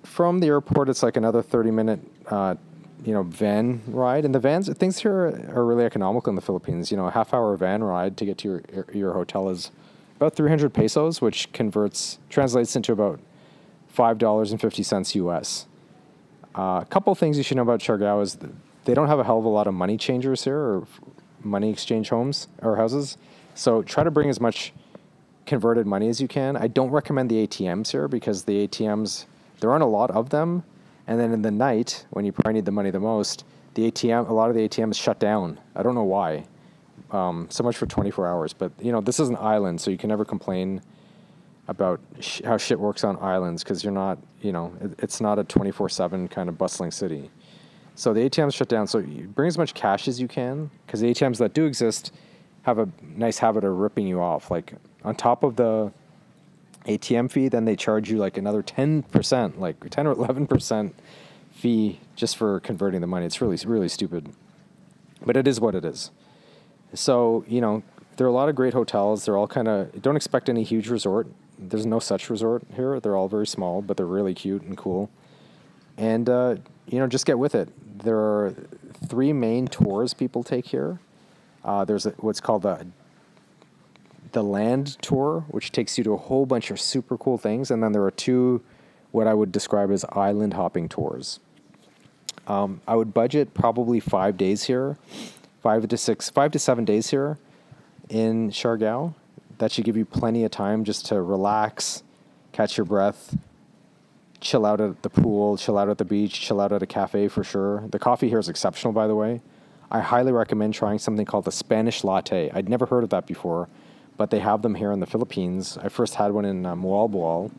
From 0.03 0.41
the 0.41 0.47
airport, 0.47 0.89
it's 0.89 1.03
like 1.03 1.17
another 1.17 1.43
30 1.43 1.71
minute 1.71 2.01
uh, 2.29 2.55
you 3.05 3.13
know 3.13 3.23
van 3.23 3.83
ride, 3.87 4.25
and 4.25 4.35
the 4.35 4.39
vans 4.39 4.73
things 4.79 4.99
here 5.01 5.51
are 5.55 5.65
really 5.65 5.85
economical 5.85 6.31
in 6.31 6.37
the 6.37 6.43
Philippines. 6.43 6.91
You 6.91 6.97
know, 6.97 7.07
a 7.07 7.11
half 7.11 7.35
hour 7.35 7.55
van 7.57 7.85
ride 7.85 8.17
to 8.17 8.25
get 8.25 8.39
to 8.39 8.49
your 8.49 8.87
your 8.93 9.13
hotel 9.13 9.51
is 9.51 9.71
about 10.17 10.35
300 10.35 10.73
pesos, 10.73 11.21
which 11.21 11.53
converts 11.53 12.19
translates 12.31 12.77
into 12.77 12.93
about 12.93 13.21
five 13.93 14.19
dollars 14.19 14.51
and 14.51 14.61
fifty 14.61 14.83
cents 14.83 15.15
US. 15.15 15.67
Uh, 16.57 16.81
a 16.83 16.87
couple 16.89 17.15
things 17.15 17.39
you 17.39 17.43
should 17.43 17.57
know 17.57 17.63
about 17.63 17.81
Siargao 17.81 18.23
is 18.23 18.37
they 18.85 18.95
don't 18.95 19.09
have 19.09 19.19
a 19.19 19.25
hell 19.25 19.39
of 19.39 19.45
a 19.45 19.49
lot 19.49 19.67
of 19.67 19.75
money 19.75 19.97
changers 19.97 20.45
here 20.45 20.59
or 20.59 20.87
money 21.43 21.71
exchange 21.71 22.09
homes 22.11 22.49
or 22.61 22.77
houses. 22.77 23.17
So 23.55 23.83
try 23.83 24.05
to 24.05 24.11
bring 24.11 24.29
as 24.29 24.41
much 24.41 24.73
converted 25.47 25.87
money 25.87 26.09
as 26.09 26.21
you 26.21 26.29
can. 26.29 26.57
I 26.57 26.67
don't 26.67 26.91
recommend 26.91 27.31
the 27.31 27.47
ATMs 27.47 27.91
here 27.91 28.09
because 28.09 28.45
the 28.45 28.67
ATMs 28.67 29.27
there 29.61 29.71
aren't 29.71 29.85
a 29.85 29.87
lot 29.87 30.11
of 30.11 30.31
them 30.31 30.65
and 31.07 31.19
then 31.19 31.33
in 31.33 31.43
the 31.43 31.51
night, 31.51 32.07
when 32.11 32.25
you 32.25 32.33
probably 32.33 32.55
need 32.55 32.65
the 32.65 32.73
money 32.73 32.91
the 32.91 33.01
most, 33.01 33.45
the 33.75 33.91
ATM, 33.91 34.29
a 34.29 34.33
lot 34.33 34.51
of 34.51 34.57
the 34.57 34.69
ATMs 34.69 34.95
shut 35.01 35.19
down. 35.19 35.59
I 35.75 35.83
don't 35.83 35.95
know 35.95 36.05
why. 36.05 36.45
Um, 37.11 37.49
so 37.51 37.65
much 37.65 37.77
for 37.77 37.87
24 37.87 38.29
hours. 38.29 38.53
But 38.53 38.73
you 38.81 38.93
know, 38.93 39.01
this 39.01 39.19
is 39.19 39.29
an 39.29 39.37
island, 39.37 39.81
so 39.81 39.91
you 39.91 39.99
can 39.99 40.09
never 40.09 40.25
complain 40.25 40.81
about 41.69 42.01
sh- 42.21 42.43
how 42.45 42.57
shit 42.57 42.79
works 42.79 43.05
on 43.05 43.17
islands 43.21 43.63
because 43.63 43.85
you're 43.85 43.93
not, 43.93 44.19
you 44.41 44.53
know, 44.53 44.73
it, 44.81 44.95
it's 44.99 45.21
not 45.21 45.39
a 45.39 45.45
24/7 45.45 46.31
kind 46.31 46.49
of 46.49 46.59
bustling 46.59 46.91
city. 46.91 47.31
So 47.95 48.13
the 48.13 48.21
ATMs 48.29 48.55
shut 48.55 48.69
down. 48.69 48.87
So 48.87 48.99
you 48.99 49.29
bring 49.29 49.49
as 49.49 49.59
much 49.59 49.75
cash 49.75 50.09
as 50.09 50.21
you 50.21 50.29
can 50.29 50.71
because 50.87 51.01
the 51.01 51.09
ATMs 51.09 51.39
that 51.39 51.55
do 51.55 51.65
exist 51.67 52.13
have 52.63 52.79
a 52.79 52.89
nice 53.03 53.39
habit 53.39 53.65
of 53.65 53.77
ripping 53.77 54.07
you 54.07 54.21
off. 54.21 54.51
Like 54.51 54.75
on 55.05 55.15
top 55.15 55.43
of 55.43 55.57
the 55.57 55.93
ATM 56.87 57.31
fee, 57.31 57.49
then 57.49 57.65
they 57.65 57.77
charge 57.77 58.11
you 58.11 58.19
like 58.19 58.37
another 58.37 58.63
10%, 58.63 59.59
like 59.59 59.89
10 59.89 60.07
or 60.07 60.15
11% 60.15 60.93
fee 61.53 62.01
just 62.17 62.37
for 62.37 62.61
converting 62.61 63.01
the 63.01 63.07
money. 63.07 63.27
It's 63.27 63.41
really, 63.41 63.59
really 63.65 63.89
stupid. 63.89 64.31
But 65.25 65.37
it 65.37 65.47
is 65.47 65.61
what 65.61 65.75
it 65.75 65.85
is. 65.85 66.11
So, 66.95 67.45
you 67.47 67.61
know, 67.61 67.83
there 68.17 68.27
are 68.27 68.31
a 68.31 68.33
lot 68.33 68.49
of 68.49 68.55
great 68.55 68.75
hotels. 68.75 69.25
They're 69.25 69.37
all 69.37 69.47
kind 69.47 69.69
of, 69.69 70.03
don't 70.03 70.17
expect 70.17 70.49
any 70.49 70.63
huge 70.63 70.89
resort. 70.89 71.29
There's 71.69 71.87
no 71.87 71.99
such 71.99 72.29
resort 72.31 72.65
here. 72.75 72.99
They're 73.01 73.17
all 73.17 73.29
very 73.29 73.47
small, 73.47 73.83
but 73.83 73.97
they're 73.97 74.07
really 74.07 74.35
cute 74.35 74.63
and 74.63 74.77
cool. 74.77 75.11
And, 75.97 76.29
uh, 76.29 76.57
you 76.87 76.99
know, 76.99 77.07
just 77.07 77.27
get 77.27 77.39
with 77.39 77.55
it. 77.55 77.69
There 77.99 78.19
are 78.19 78.55
three 79.07 79.33
main 79.33 79.69
tours 79.69 80.15
people 80.15 80.43
take 80.43 80.67
here. 80.67 80.99
Uh, 81.65 81.85
there's 81.85 82.05
what's 82.19 82.41
called 82.41 82.63
the 82.63 82.87
the 84.33 84.43
land 84.43 84.97
tour, 85.03 85.45
which 85.49 85.73
takes 85.73 85.99
you 85.99 86.05
to 86.05 86.13
a 86.15 86.17
whole 86.17 86.47
bunch 86.47 86.71
of 86.71 86.81
super 86.81 87.19
cool 87.19 87.37
things, 87.37 87.71
and 87.71 87.83
then 87.83 87.93
there 87.93 88.03
are 88.03 88.11
two 88.11 88.63
what 89.11 89.27
I 89.27 89.35
would 89.35 89.53
describe 89.53 89.91
as 89.91 90.07
island 90.13 90.55
hopping 90.55 90.89
tours. 90.89 91.39
Um, 92.47 92.81
I 92.89 92.97
would 92.97 93.13
budget 93.15 93.55
probably 93.55 94.01
five 94.01 94.37
days 94.37 94.65
here, 94.65 94.97
five 95.63 95.87
to 95.87 95.97
six, 95.97 96.31
five 96.31 96.51
to 96.53 96.59
seven 96.59 96.85
days 96.85 97.11
here 97.11 97.39
in 98.09 98.51
Siargao. 98.51 99.15
That 99.63 99.71
should 99.71 99.85
give 99.85 99.97
you 99.97 100.05
plenty 100.05 100.45
of 100.45 100.51
time 100.51 100.83
just 100.83 101.07
to 101.07 101.23
relax, 101.23 102.03
catch 102.51 102.77
your 102.77 102.85
breath, 102.85 103.37
chill 104.41 104.67
out 104.67 104.81
at 104.81 105.03
the 105.03 105.09
pool, 105.09 105.57
chill 105.57 105.79
out 105.79 105.89
at 105.89 105.99
the 105.99 106.05
beach, 106.05 106.41
chill 106.41 106.61
out 106.61 106.73
at 106.73 106.83
a 106.83 106.87
cafe 106.87 107.29
for 107.29 107.45
sure. 107.45 107.87
The 107.89 108.01
coffee 108.01 108.29
here 108.29 108.41
is 108.41 108.49
exceptional, 108.49 108.93
by 108.93 109.07
the 109.07 109.15
way. 109.15 109.41
I 109.91 110.01
highly 110.01 110.33
recommend 110.33 110.75
trying 110.75 110.99
something 110.99 111.25
called 111.25 111.45
the 111.45 111.53
Spanish 111.53 112.03
latte. 112.03 112.51
I'd 112.53 112.69
never 112.69 112.87
heard 112.87 113.05
of 113.05 113.11
that 113.11 113.27
before 113.27 113.69
but 114.17 114.31
they 114.31 114.39
have 114.39 114.63
them 114.63 114.75
here 114.75 114.93
in 114.93 115.01
the 115.01 115.07
Philippines. 115.07 115.79
I 115.79 115.89
first 115.89 116.15
had 116.15 116.33
one 116.33 116.45
in 116.45 116.67
um, 116.67 116.83
Moalboal, 116.83 117.51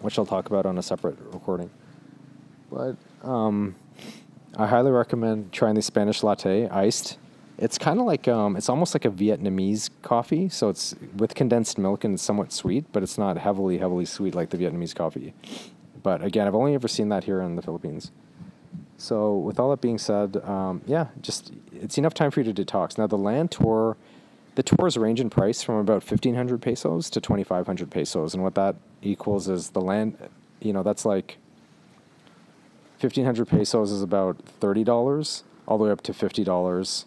which 0.00 0.18
I'll 0.18 0.26
talk 0.26 0.46
about 0.46 0.66
on 0.66 0.78
a 0.78 0.82
separate 0.82 1.18
recording. 1.32 1.70
But 2.70 2.96
um, 3.22 3.74
I 4.56 4.66
highly 4.66 4.90
recommend 4.90 5.52
trying 5.52 5.74
the 5.74 5.82
Spanish 5.82 6.22
latte 6.22 6.68
iced. 6.68 7.18
It's 7.58 7.76
kind 7.76 7.98
of 7.98 8.06
like 8.06 8.28
um, 8.28 8.56
it's 8.56 8.68
almost 8.68 8.94
like 8.94 9.04
a 9.04 9.10
Vietnamese 9.10 9.90
coffee, 10.02 10.48
so 10.48 10.68
it's 10.68 10.94
with 11.16 11.34
condensed 11.34 11.76
milk 11.76 12.04
and 12.04 12.14
it's 12.14 12.22
somewhat 12.22 12.52
sweet, 12.52 12.84
but 12.92 13.02
it's 13.02 13.18
not 13.18 13.36
heavily 13.36 13.78
heavily 13.78 14.04
sweet 14.04 14.34
like 14.34 14.50
the 14.50 14.56
Vietnamese 14.56 14.94
coffee. 14.94 15.34
But 16.02 16.22
again, 16.22 16.46
I've 16.46 16.54
only 16.54 16.74
ever 16.74 16.86
seen 16.86 17.08
that 17.08 17.24
here 17.24 17.40
in 17.40 17.56
the 17.56 17.62
Philippines. 17.62 18.12
So 18.96 19.36
with 19.36 19.58
all 19.58 19.70
that 19.70 19.80
being 19.80 19.98
said, 19.98 20.36
um, 20.44 20.82
yeah, 20.86 21.08
just 21.20 21.52
it's 21.72 21.98
enough 21.98 22.14
time 22.14 22.30
for 22.30 22.40
you 22.40 22.52
to 22.52 22.64
detox. 22.64 22.96
Now 22.96 23.08
the 23.08 23.18
land 23.18 23.50
tour, 23.50 23.96
the 24.54 24.62
tours 24.62 24.96
range 24.96 25.20
in 25.20 25.28
price 25.28 25.60
from 25.60 25.76
about 25.76 26.04
fifteen 26.04 26.36
hundred 26.36 26.62
pesos 26.62 27.10
to 27.10 27.20
twenty 27.20 27.42
five 27.42 27.66
hundred 27.66 27.90
pesos, 27.90 28.34
and 28.34 28.42
what 28.44 28.54
that 28.54 28.76
equals 29.02 29.48
is 29.48 29.70
the 29.70 29.80
land, 29.80 30.16
you 30.60 30.72
know, 30.72 30.84
that's 30.84 31.04
like 31.04 31.38
fifteen 32.98 33.24
hundred 33.24 33.48
pesos 33.48 33.90
is 33.90 34.02
about 34.02 34.40
thirty 34.60 34.84
dollars, 34.84 35.42
all 35.66 35.76
the 35.76 35.84
way 35.84 35.90
up 35.90 36.02
to 36.02 36.12
fifty 36.14 36.44
dollars 36.44 37.04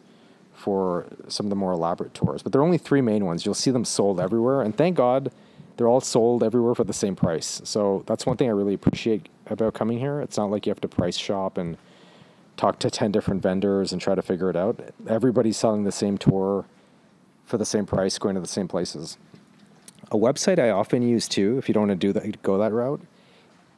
for 0.62 1.08
some 1.28 1.48
of 1.48 1.50
the 1.50 1.56
more 1.56 1.72
elaborate 1.72 2.14
tours. 2.14 2.44
But 2.44 2.52
there 2.52 2.62
are 2.62 2.64
only 2.64 2.78
three 2.78 3.02
main 3.02 3.26
ones. 3.26 3.46
You'll 3.46 3.56
see 3.56 3.72
them 3.72 3.84
sold 3.84 4.20
everywhere, 4.20 4.62
and 4.62 4.78
thank 4.78 4.96
God 4.96 5.32
they're 5.76 5.88
all 5.88 6.02
sold 6.02 6.44
everywhere 6.44 6.76
for 6.76 6.84
the 6.84 6.94
same 6.94 7.16
price. 7.16 7.62
So 7.64 8.04
that's 8.06 8.26
one 8.26 8.38
thing 8.38 8.48
I 8.48 8.52
really 8.52 8.76
appreciate 8.76 9.28
about 9.48 9.74
coming 9.74 9.98
here. 9.98 10.22
It's 10.22 10.38
not 10.38 10.52
like 10.52 10.66
you 10.66 10.70
have 10.70 10.82
to 10.82 10.88
price 10.88 11.18
shop 11.18 11.58
and 11.58 11.78
talk 12.58 12.78
to 12.80 12.92
10 12.92 13.12
different 13.12 13.42
vendors 13.42 13.92
and 13.92 14.00
try 14.00 14.14
to 14.14 14.22
figure 14.22 14.50
it 14.50 14.56
out. 14.56 14.80
Everybody's 15.08 15.58
selling 15.58 15.84
the 15.84 15.92
same 15.92 16.18
tour 16.18 16.66
for 17.46 17.58
the 17.58 17.66
same 17.66 17.88
price, 17.88 18.20
going 18.20 18.36
to 18.36 18.42
the 18.42 18.48
same 18.48 18.68
places. 18.68 19.18
A 20.12 20.18
website 20.18 20.60
I 20.60 20.70
often 20.70 21.02
use 21.02 21.28
too, 21.28 21.58
if 21.58 21.68
you 21.68 21.74
don't 21.74 21.88
want 21.88 22.00
to 22.00 22.08
do 22.08 22.14
that, 22.14 22.44
go 22.44 22.60
that 22.60 22.72
route, 22.72 23.02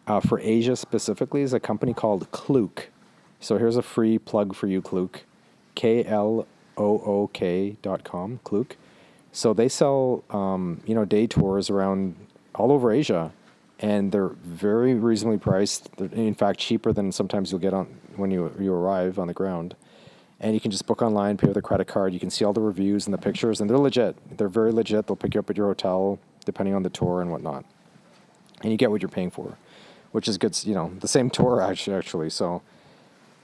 uh, 0.08 0.20
for 0.20 0.40
Asia 0.42 0.76
specifically, 0.76 1.42
is 1.42 1.54
a 1.54 1.60
company 1.60 1.94
called 1.94 2.30
Klook. 2.32 2.90
So 3.40 3.58
here's 3.58 3.78
a 3.78 3.82
free 3.82 4.18
plug 4.18 4.56
for 4.56 4.68
you, 4.68 4.82
Klook. 4.82 5.24
K 5.76 6.04
L 6.04 6.46
OOK.com, 6.78 8.40
Klook. 8.44 8.78
So 9.32 9.54
they 9.54 9.68
sell, 9.68 10.24
um, 10.30 10.82
you 10.86 10.94
know, 10.94 11.06
day 11.06 11.28
tours 11.28 11.70
around 11.70 12.16
all 12.54 12.72
over 12.72 12.92
Asia, 12.92 13.32
and 13.80 14.12
they're 14.12 14.30
very 14.30 14.94
reasonably 14.94 15.40
priced. 15.40 15.96
They're, 15.98 16.08
in 16.08 16.36
fact, 16.36 16.60
cheaper 16.60 16.94
than 16.94 17.12
sometimes 17.12 17.52
you'll 17.52 17.60
get 17.60 17.74
on 17.74 17.88
when 18.16 18.30
you 18.30 18.54
you 18.60 18.72
arrive 18.74 19.18
on 19.18 19.28
the 19.28 19.34
ground. 19.34 19.76
And 20.40 20.54
you 20.54 20.60
can 20.60 20.72
just 20.72 20.86
book 20.86 21.02
online, 21.02 21.38
pay 21.38 21.48
with 21.48 21.58
a 21.58 21.62
credit 21.62 21.88
card. 21.88 22.14
You 22.14 22.20
can 22.20 22.30
see 22.30 22.44
all 22.44 22.54
the 22.54 22.62
reviews 22.62 23.08
and 23.08 23.14
the 23.14 23.18
pictures, 23.18 23.62
and 23.62 23.70
they're 23.70 23.78
legit. 23.78 24.38
They're 24.38 24.50
very 24.50 24.72
legit. 24.72 25.08
They'll 25.08 25.16
pick 25.16 25.34
you 25.34 25.40
up 25.40 25.50
at 25.50 25.58
your 25.58 25.68
hotel, 25.68 26.20
depending 26.46 26.76
on 26.76 26.84
the 26.84 26.90
tour 26.90 27.22
and 27.22 27.32
whatnot. 27.32 27.66
And 28.62 28.72
you 28.72 28.78
get 28.78 28.92
what 28.92 29.02
you're 29.02 29.10
paying 29.10 29.32
for, 29.32 29.58
which 30.12 30.28
is 30.28 30.38
good. 30.38 30.64
You 30.64 30.76
know, 30.76 30.92
the 31.00 31.08
same 31.08 31.30
tour 31.30 31.62
actually. 31.62 31.96
Actually, 32.04 32.30
so 32.30 32.62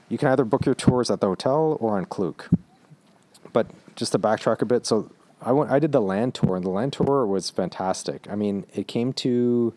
you 0.08 0.18
can 0.18 0.28
either 0.28 0.44
book 0.44 0.66
your 0.66 0.74
tours 0.74 1.10
at 1.10 1.20
the 1.20 1.26
hotel 1.26 1.76
or 1.80 1.96
on 1.96 2.04
Klook 2.04 2.48
but 3.52 3.66
just 3.96 4.12
to 4.12 4.18
backtrack 4.18 4.62
a 4.62 4.64
bit, 4.64 4.86
so 4.86 5.10
I 5.42 5.52
went, 5.52 5.70
I 5.70 5.78
did 5.78 5.92
the 5.92 6.00
land 6.00 6.34
tour, 6.34 6.56
and 6.56 6.64
the 6.64 6.70
land 6.70 6.92
tour 6.92 7.26
was 7.26 7.50
fantastic. 7.50 8.26
I 8.30 8.34
mean, 8.34 8.66
it 8.74 8.86
came 8.86 9.12
to 9.14 9.74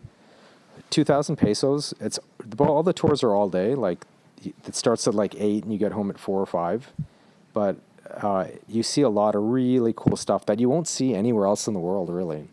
two 0.89 1.03
thousand 1.03 1.37
pesos. 1.37 1.93
It's 1.99 2.19
well, 2.57 2.69
all 2.69 2.83
the 2.83 2.93
tours 2.93 3.23
are 3.23 3.33
all 3.33 3.49
day. 3.49 3.75
Like 3.75 4.05
it 4.43 4.75
starts 4.75 5.07
at 5.07 5.15
like 5.15 5.35
eight, 5.37 5.63
and 5.63 5.71
you 5.71 5.79
get 5.79 5.93
home 5.93 6.09
at 6.09 6.17
four 6.17 6.41
or 6.41 6.45
five. 6.45 6.91
But 7.53 7.77
uh, 8.11 8.47
you 8.67 8.83
see 8.83 9.01
a 9.01 9.09
lot 9.09 9.35
of 9.35 9.43
really 9.43 9.93
cool 9.95 10.17
stuff 10.17 10.45
that 10.47 10.59
you 10.59 10.69
won't 10.69 10.87
see 10.87 11.15
anywhere 11.15 11.45
else 11.45 11.67
in 11.67 11.73
the 11.73 11.79
world, 11.79 12.09
really. 12.09 12.49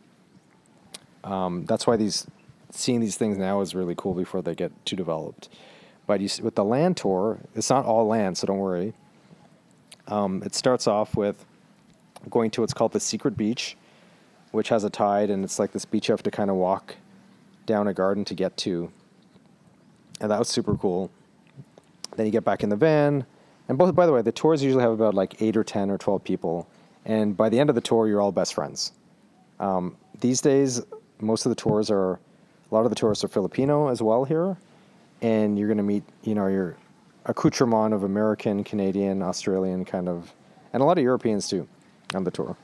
Um, 1.24 1.64
that's 1.66 1.86
why 1.86 1.96
these 1.96 2.26
seeing 2.70 3.00
these 3.00 3.16
things 3.16 3.36
now 3.36 3.60
is 3.60 3.74
really 3.74 3.94
cool 3.96 4.14
before 4.14 4.42
they 4.42 4.54
get 4.54 4.70
too 4.86 4.96
developed. 4.96 5.48
But 6.06 6.20
you, 6.20 6.28
with 6.42 6.54
the 6.54 6.64
land 6.64 6.96
tour, 6.96 7.40
it's 7.54 7.70
not 7.70 7.84
all 7.84 8.06
land, 8.06 8.38
so 8.38 8.46
don't 8.46 8.58
worry. 8.58 8.94
Um, 10.10 10.42
it 10.44 10.54
starts 10.54 10.86
off 10.86 11.16
with 11.16 11.44
going 12.28 12.50
to 12.52 12.60
what's 12.60 12.74
called 12.74 12.92
the 12.92 13.00
Secret 13.00 13.36
Beach, 13.36 13.76
which 14.50 14.68
has 14.68 14.84
a 14.84 14.90
tide, 14.90 15.30
and 15.30 15.44
it's 15.44 15.58
like 15.58 15.72
this 15.72 15.84
beach 15.84 16.08
you 16.08 16.12
have 16.12 16.22
to 16.24 16.30
kind 16.30 16.50
of 16.50 16.56
walk 16.56 16.96
down 17.64 17.86
a 17.88 17.94
garden 17.94 18.24
to 18.26 18.34
get 18.34 18.56
to. 18.58 18.90
And 20.20 20.30
that 20.30 20.38
was 20.38 20.48
super 20.48 20.76
cool. 20.76 21.10
Then 22.16 22.26
you 22.26 22.32
get 22.32 22.44
back 22.44 22.62
in 22.62 22.68
the 22.68 22.76
van, 22.76 23.24
and 23.68 23.78
both, 23.78 23.94
by 23.94 24.04
the 24.04 24.12
way, 24.12 24.20
the 24.20 24.32
tours 24.32 24.64
usually 24.64 24.82
have 24.82 24.90
about 24.90 25.14
like 25.14 25.40
eight 25.40 25.56
or 25.56 25.62
10 25.62 25.90
or 25.90 25.96
12 25.96 26.24
people. 26.24 26.66
And 27.04 27.36
by 27.36 27.48
the 27.48 27.60
end 27.60 27.70
of 27.70 27.76
the 27.76 27.80
tour, 27.80 28.08
you're 28.08 28.20
all 28.20 28.32
best 28.32 28.52
friends. 28.52 28.90
Um, 29.60 29.96
these 30.20 30.40
days, 30.40 30.82
most 31.20 31.46
of 31.46 31.50
the 31.50 31.56
tours 31.56 31.88
are, 31.88 32.14
a 32.14 32.74
lot 32.74 32.84
of 32.84 32.90
the 32.90 32.96
tourists 32.96 33.22
are 33.22 33.28
Filipino 33.28 33.88
as 33.88 34.02
well 34.02 34.24
here. 34.24 34.56
And 35.22 35.56
you're 35.56 35.68
going 35.68 35.78
to 35.78 35.84
meet, 35.84 36.02
you 36.24 36.34
know, 36.34 36.48
your 36.48 36.76
accoutrement 37.26 37.94
of 37.94 38.04
American, 38.04 38.64
Canadian, 38.64 39.22
Australian 39.22 39.84
kind 39.84 40.08
of, 40.08 40.34
and 40.72 40.82
a 40.82 40.86
lot 40.86 40.98
of 40.98 41.04
Europeans 41.04 41.48
too 41.48 41.68
on 42.14 42.24
the 42.24 42.30
tour. 42.30 42.56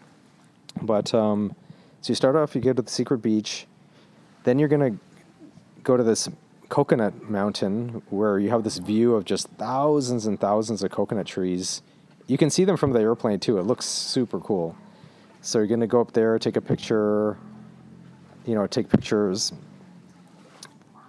But 0.82 1.12
um, 1.14 1.54
so 2.00 2.10
you 2.10 2.14
start 2.14 2.36
off, 2.36 2.54
you 2.54 2.60
go 2.60 2.72
to 2.72 2.82
the 2.82 2.90
secret 2.90 3.18
beach, 3.18 3.66
then 4.44 4.58
you're 4.58 4.68
gonna 4.68 4.96
go 5.82 5.96
to 5.96 6.02
this 6.02 6.28
coconut 6.68 7.28
mountain 7.30 8.02
where 8.10 8.38
you 8.38 8.50
have 8.50 8.64
this 8.64 8.78
view 8.78 9.14
of 9.14 9.24
just 9.24 9.48
thousands 9.50 10.26
and 10.26 10.40
thousands 10.40 10.82
of 10.82 10.90
coconut 10.90 11.26
trees. 11.26 11.82
You 12.26 12.36
can 12.36 12.50
see 12.50 12.64
them 12.64 12.76
from 12.76 12.92
the 12.92 13.00
airplane 13.00 13.38
too. 13.38 13.58
It 13.58 13.62
looks 13.62 13.86
super 13.86 14.40
cool. 14.40 14.76
So 15.42 15.58
you're 15.58 15.68
gonna 15.68 15.86
go 15.86 16.00
up 16.00 16.12
there, 16.12 16.38
take 16.38 16.56
a 16.56 16.60
picture, 16.60 17.38
you 18.44 18.54
know, 18.54 18.66
take 18.66 18.88
pictures. 18.88 19.52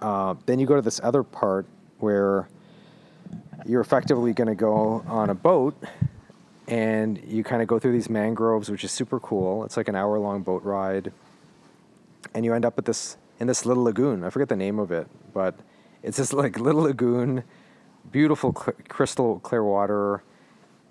Uh, 0.00 0.34
then 0.46 0.60
you 0.60 0.66
go 0.66 0.76
to 0.76 0.82
this 0.82 1.00
other 1.02 1.24
part 1.24 1.66
where 1.98 2.48
you're 3.66 3.80
effectively 3.80 4.32
going 4.32 4.48
to 4.48 4.54
go 4.54 5.04
on 5.06 5.30
a 5.30 5.34
boat 5.34 5.76
and 6.68 7.20
you 7.26 7.42
kind 7.42 7.62
of 7.62 7.68
go 7.68 7.78
through 7.78 7.92
these 7.92 8.10
mangroves, 8.10 8.70
which 8.70 8.84
is 8.84 8.92
super 8.92 9.18
cool. 9.18 9.64
It's 9.64 9.76
like 9.76 9.88
an 9.88 9.96
hour 9.96 10.18
long 10.18 10.42
boat 10.42 10.62
ride. 10.62 11.12
And 12.34 12.44
you 12.44 12.54
end 12.54 12.64
up 12.64 12.78
at 12.78 12.84
this 12.84 13.16
in 13.40 13.46
this 13.46 13.64
little 13.64 13.84
lagoon. 13.84 14.24
I 14.24 14.30
forget 14.30 14.48
the 14.48 14.56
name 14.56 14.78
of 14.78 14.90
it, 14.90 15.08
but 15.32 15.54
it's 16.02 16.18
this 16.18 16.32
like 16.32 16.58
little 16.58 16.82
lagoon, 16.82 17.44
beautiful 18.10 18.52
cl- 18.52 18.76
crystal 18.88 19.38
clear 19.40 19.64
water, 19.64 20.22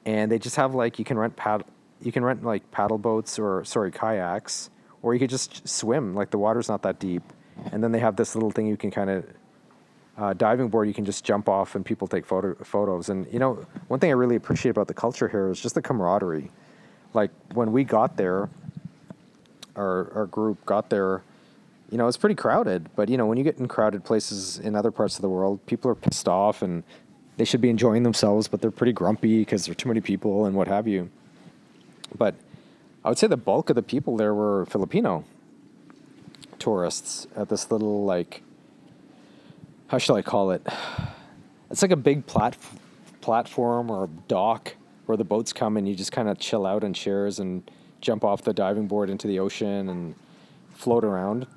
and 0.06 0.32
they 0.32 0.40
just 0.40 0.56
have 0.56 0.74
like 0.74 0.98
you 0.98 1.06
can 1.06 1.18
rent 1.18 1.36
pad 1.36 1.64
you 2.02 2.12
can 2.12 2.24
rent 2.24 2.44
like 2.44 2.70
paddle 2.72 2.98
boats 2.98 3.38
or 3.38 3.64
sorry 3.66 3.92
kayaks, 3.92 4.70
or 5.02 5.14
you 5.14 5.20
could 5.20 5.30
just 5.30 5.68
swim. 5.68 6.16
Like 6.16 6.32
the 6.32 6.38
water's 6.38 6.70
not 6.70 6.82
that 6.84 7.00
deep, 7.00 7.24
and 7.72 7.84
then 7.84 7.92
they 7.92 8.00
have 8.00 8.16
this 8.16 8.34
little 8.34 8.52
thing 8.52 8.68
you 8.68 8.78
can 8.78 8.90
kind 8.90 9.10
of 9.10 9.26
uh, 10.18 10.34
diving 10.34 10.68
board 10.68 10.88
you 10.88 10.94
can 10.94 11.06
just 11.06 11.24
jump 11.24 11.48
off 11.48 11.76
and 11.76 11.86
people 11.86 12.08
take 12.08 12.26
photo- 12.26 12.56
photos. 12.64 13.10
And 13.10 13.32
you 13.32 13.40
know 13.40 13.66
one 13.88 14.00
thing 14.00 14.10
i 14.10 14.14
really 14.14 14.36
appreciate 14.36 14.72
about 14.72 14.88
the 14.88 14.94
culture 14.94 15.28
here 15.28 15.50
is 15.50 15.60
just 15.62 15.76
the 15.76 15.82
camaraderie. 15.82 16.50
Like 17.14 17.32
when 17.54 17.72
we 17.72 17.84
got 17.84 18.18
there 18.18 18.50
our, 19.76 20.12
our 20.14 20.26
group 20.26 20.66
got 20.66 20.90
there 20.90 21.22
you 21.92 21.98
know 21.98 22.08
it's 22.08 22.18
pretty 22.18 22.36
crowded. 22.36 22.90
But 22.96 23.10
you 23.10 23.18
know 23.18 23.28
when 23.28 23.38
you 23.38 23.44
get 23.44 23.58
in 23.60 23.68
crowded 23.68 24.04
places 24.04 24.58
in 24.58 24.76
other 24.76 24.92
parts 24.92 25.16
of 25.16 25.22
the 25.22 25.30
world 25.30 25.64
people 25.68 25.92
are 25.92 25.96
pissed 25.96 26.28
off 26.28 26.62
and 26.62 26.84
they 27.38 27.46
should 27.46 27.62
be 27.62 27.70
enjoying 27.70 28.02
themselves 28.02 28.48
but 28.48 28.62
they're 28.62 28.72
pretty 28.72 28.94
grumpy 28.94 29.40
because 29.40 29.66
there 29.66 29.72
are 29.72 29.76
too 29.76 29.88
many 29.88 30.02
people 30.02 30.46
and 30.46 30.56
what 30.56 30.68
have 30.68 30.88
you. 30.88 31.10
But 32.18 32.34
i 33.06 33.10
would 33.10 33.20
say 33.20 33.28
the 33.28 33.38
bulk 33.38 33.70
of 33.70 33.76
the 33.76 33.84
people 33.84 34.18
there 34.18 34.34
were 34.34 34.66
filipino 34.66 35.24
tourists 36.58 37.28
at 37.36 37.48
this 37.48 37.70
little 37.72 38.04
like 38.04 38.42
how 39.88 39.98
shall 39.98 40.16
I 40.16 40.22
call 40.22 40.52
it? 40.52 40.66
It's 41.70 41.82
like 41.82 41.92
a 41.92 41.98
big 41.98 42.26
plat- 42.26 42.58
platform 43.22 43.90
or 43.90 44.10
dock 44.28 44.76
where 45.06 45.18
the 45.18 45.24
boats 45.24 45.54
come 45.54 45.78
and 45.78 45.88
you 45.88 45.96
just 45.96 46.12
kind 46.12 46.30
of 46.30 46.38
chill 46.40 46.66
out 46.66 46.84
in 46.84 46.94
chairs 46.94 47.40
and 47.40 47.70
jump 48.02 48.24
off 48.24 48.44
the 48.44 48.54
diving 48.54 48.88
board 48.88 49.10
into 49.10 49.28
the 49.28 49.40
ocean 49.40 49.90
and 49.90 50.16
float 50.76 51.04
around. 51.04 51.48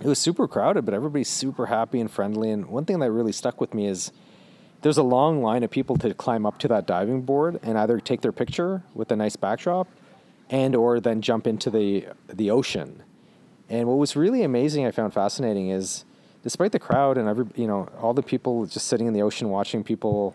It 0.00 0.06
was 0.06 0.18
super 0.18 0.46
crowded, 0.46 0.84
but 0.84 0.94
everybody's 0.94 1.28
super 1.28 1.66
happy 1.66 2.00
and 2.00 2.10
friendly. 2.10 2.50
And 2.50 2.66
one 2.66 2.84
thing 2.84 3.00
that 3.00 3.10
really 3.10 3.32
stuck 3.32 3.60
with 3.60 3.74
me 3.74 3.86
is 3.86 4.12
there's 4.82 4.96
a 4.96 5.02
long 5.02 5.42
line 5.42 5.62
of 5.62 5.70
people 5.70 5.96
to 5.96 6.14
climb 6.14 6.46
up 6.46 6.58
to 6.58 6.68
that 6.68 6.86
diving 6.86 7.22
board 7.22 7.60
and 7.62 7.76
either 7.76 8.00
take 8.00 8.20
their 8.20 8.32
picture 8.32 8.82
with 8.94 9.10
a 9.12 9.16
nice 9.16 9.36
backdrop 9.36 9.88
and 10.48 10.74
or 10.74 11.00
then 11.00 11.20
jump 11.20 11.46
into 11.46 11.70
the 11.70 12.06
the 12.28 12.50
ocean. 12.50 13.02
And 13.68 13.86
what 13.86 13.98
was 13.98 14.16
really 14.16 14.42
amazing 14.42 14.86
I 14.86 14.90
found 14.90 15.12
fascinating 15.12 15.68
is 15.68 16.04
despite 16.42 16.72
the 16.72 16.78
crowd 16.78 17.18
and 17.18 17.28
every 17.28 17.46
you 17.54 17.66
know 17.66 17.88
all 18.00 18.14
the 18.14 18.22
people 18.22 18.66
just 18.66 18.86
sitting 18.86 19.06
in 19.06 19.12
the 19.12 19.22
ocean 19.22 19.48
watching 19.48 19.84
people 19.84 20.34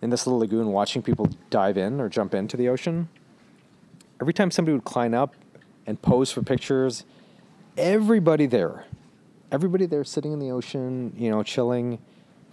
in 0.00 0.10
this 0.10 0.26
little 0.26 0.40
lagoon 0.40 0.68
watching 0.68 1.02
people 1.02 1.28
dive 1.50 1.76
in 1.76 2.00
or 2.00 2.08
jump 2.08 2.34
into 2.34 2.56
the 2.56 2.68
ocean 2.68 3.08
every 4.20 4.32
time 4.32 4.50
somebody 4.50 4.72
would 4.72 4.84
climb 4.84 5.14
up 5.14 5.34
and 5.86 6.00
pose 6.02 6.32
for 6.32 6.42
pictures 6.42 7.04
everybody 7.76 8.46
there 8.46 8.84
everybody 9.50 9.86
there 9.86 10.04
sitting 10.04 10.32
in 10.32 10.38
the 10.38 10.50
ocean 10.50 11.12
you 11.16 11.30
know 11.30 11.42
chilling 11.42 11.98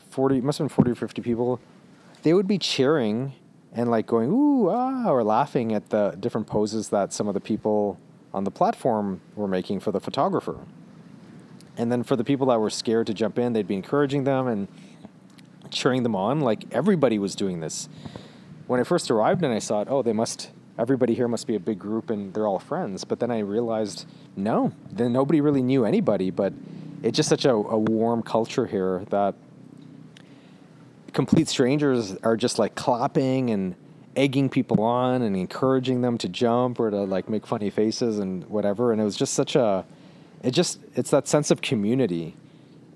40 0.10 0.42
must 0.42 0.58
have 0.58 0.68
been 0.68 0.76
40 0.76 0.92
or 0.92 0.96
50 0.96 1.22
people 1.22 1.60
they 2.24 2.34
would 2.34 2.48
be 2.48 2.58
cheering 2.58 3.34
and 3.74 3.90
like 3.90 4.06
going 4.06 4.30
ooh 4.32 4.70
ah 4.70 5.10
or 5.10 5.24
laughing 5.24 5.74
at 5.74 5.90
the 5.90 6.16
different 6.20 6.48
poses 6.48 6.90
that 6.90 7.14
some 7.14 7.28
of 7.28 7.34
the 7.34 7.40
people 7.40 8.00
on 8.34 8.44
the 8.44 8.52
platform 8.52 9.22
were 9.36 9.48
making 9.48 9.80
for 9.80 9.92
the 9.92 10.00
photographer 10.00 10.58
and 11.80 11.92
then 11.92 12.04
for 12.04 12.16
the 12.16 12.24
people 12.24 12.48
that 12.48 12.60
were 12.60 12.70
scared 12.70 13.08
to 13.08 13.14
jump 13.16 13.40
in, 13.40 13.54
they'd 13.54 13.68
be 13.68 13.76
encouraging 13.76 14.26
them. 14.26 14.48
And 14.48 14.68
cheering 15.72 16.04
them 16.04 16.16
on. 16.16 16.42
Like 16.42 16.66
everybody 16.72 17.20
was 17.20 17.36
doing 17.36 17.60
this. 17.60 17.90
When 18.68 18.80
I 18.80 18.84
first 18.84 19.10
arrived, 19.10 19.44
and 19.44 19.54
I 19.54 19.60
thought, 19.60 19.88
oh, 19.90 20.02
they 20.02 20.14
must. 20.14 20.52
Everybody 20.78 21.14
here 21.14 21.28
must 21.28 21.46
be 21.46 21.56
a 21.56 21.60
big 21.60 21.78
group, 21.78 22.10
and 22.10 22.34
they're 22.34 22.48
all 22.48 22.60
friends. 22.60 23.04
But 23.04 23.20
then 23.20 23.32
I 23.32 23.40
realized, 23.40 24.06
no, 24.38 24.72
then 24.90 25.12
nobody 25.12 25.42
really 25.42 25.62
knew 25.62 25.84
anybody. 25.84 26.30
But 26.30 26.54
it's 27.04 27.18
just 27.18 27.28
such 27.28 27.46
a, 27.46 27.52
a 27.52 27.78
warm 27.78 28.24
culture 28.24 28.66
here 28.66 29.04
that 29.10 29.36
complete 31.12 31.50
strangers 31.50 32.16
are 32.18 32.38
just 32.38 32.60
like 32.60 32.76
clapping 32.76 33.50
and 33.50 33.76
egging 34.16 34.50
people 34.50 34.82
on 34.82 35.22
and 35.22 35.36
encouraging 35.36 36.02
them 36.02 36.18
to 36.18 36.30
jump 36.30 36.80
or 36.80 36.90
to 36.90 37.02
like 37.02 37.28
make 37.28 37.46
funny 37.46 37.70
faces 37.70 38.20
and 38.20 38.46
whatever. 38.46 38.92
And 38.92 39.02
it 39.02 39.04
was 39.04 39.18
just 39.18 39.34
such 39.34 39.56
a, 39.56 39.86
it 40.44 40.52
just 40.52 40.80
it's 40.96 41.12
that 41.12 41.28
sense 41.28 41.52
of 41.52 41.62
community. 41.62 42.36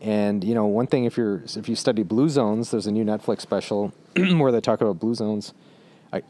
And 0.02 0.44
you 0.44 0.54
know, 0.54 0.66
one 0.66 0.88
thing 0.88 1.06
if 1.06 1.18
you're 1.18 1.44
if 1.56 1.70
you 1.70 1.76
study 1.76 2.04
blue 2.04 2.30
zones, 2.30 2.72
there's 2.72 2.88
a 2.88 2.92
new 2.92 3.06
Netflix 3.06 3.42
special 3.42 3.94
where 4.16 4.52
they 4.52 4.62
talk 4.62 4.82
about 4.82 5.00
blue 5.00 5.16
zones. 5.16 5.54
I, 6.12 6.22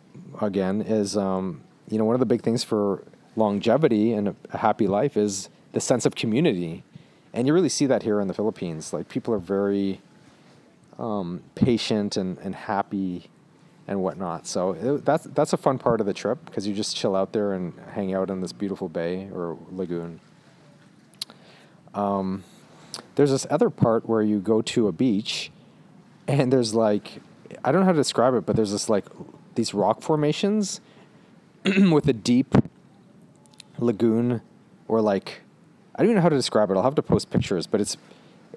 again, 0.42 0.82
is 0.82 1.18
um, 1.18 1.62
you 1.90 1.98
know 1.98 2.06
one 2.06 2.16
of 2.16 2.20
the 2.20 2.26
big 2.26 2.42
things 2.42 2.64
for 2.64 3.04
longevity 3.36 4.14
and 4.14 4.30
a, 4.30 4.36
a 4.52 4.58
happy 4.58 4.88
life 4.88 5.18
is 5.18 5.50
the 5.72 5.80
sense 5.80 6.06
of 6.06 6.16
community, 6.16 6.84
and 7.34 7.48
you 7.48 7.54
really 7.54 7.70
see 7.70 7.88
that 7.88 8.04
here 8.04 8.20
in 8.22 8.28
the 8.28 8.34
Philippines. 8.34 8.94
Like 8.94 9.10
people 9.10 9.34
are 9.34 9.40
very 9.40 10.02
um, 11.00 11.42
patient 11.56 12.16
and, 12.16 12.38
and 12.40 12.54
happy 12.54 13.30
and 13.88 14.02
whatnot. 14.02 14.48
So 14.48 14.74
it, 14.74 15.06
that's 15.06 15.26
that's 15.26 15.54
a 15.54 15.58
fun 15.58 15.78
part 15.78 16.00
of 16.00 16.06
the 16.06 16.14
trip 16.14 16.46
because 16.46 16.68
you 16.68 16.74
just 16.74 16.96
chill 16.96 17.16
out 17.16 17.34
there 17.34 17.54
and 17.54 17.74
hang 17.92 18.14
out 18.14 18.30
in 18.30 18.42
this 18.42 18.54
beautiful 18.54 18.88
bay 18.88 19.30
or 19.34 19.58
lagoon. 19.72 20.20
Um, 21.94 22.44
there's 23.16 23.32
this 23.32 23.46
other 23.50 23.70
part 23.70 24.08
where 24.08 24.22
you 24.22 24.40
go 24.40 24.62
to 24.62 24.88
a 24.88 24.92
beach, 24.92 25.52
and 26.28 26.52
there's 26.52 26.74
like 26.74 27.22
I 27.64 27.72
don't 27.72 27.82
know 27.82 27.86
how 27.86 27.92
to 27.92 27.98
describe 27.98 28.34
it, 28.34 28.46
but 28.46 28.56
there's 28.56 28.72
this 28.72 28.90
like 28.90 29.06
these 29.56 29.74
rock 29.74 30.02
formations 30.02 30.82
with 31.66 32.08
a 32.08 32.14
deep 32.14 32.56
lagoon 33.78 34.42
or 34.88 35.02
like 35.02 35.42
I 35.96 36.00
don't 36.02 36.08
even 36.08 36.16
know 36.16 36.22
how 36.22 36.30
to 36.30 36.36
describe 36.36 36.72
it. 36.72 36.78
I'll 36.78 36.84
have 36.84 36.96
to 36.96 37.04
post 37.04 37.30
pictures, 37.30 37.68
but 37.68 37.82
it's 37.82 37.98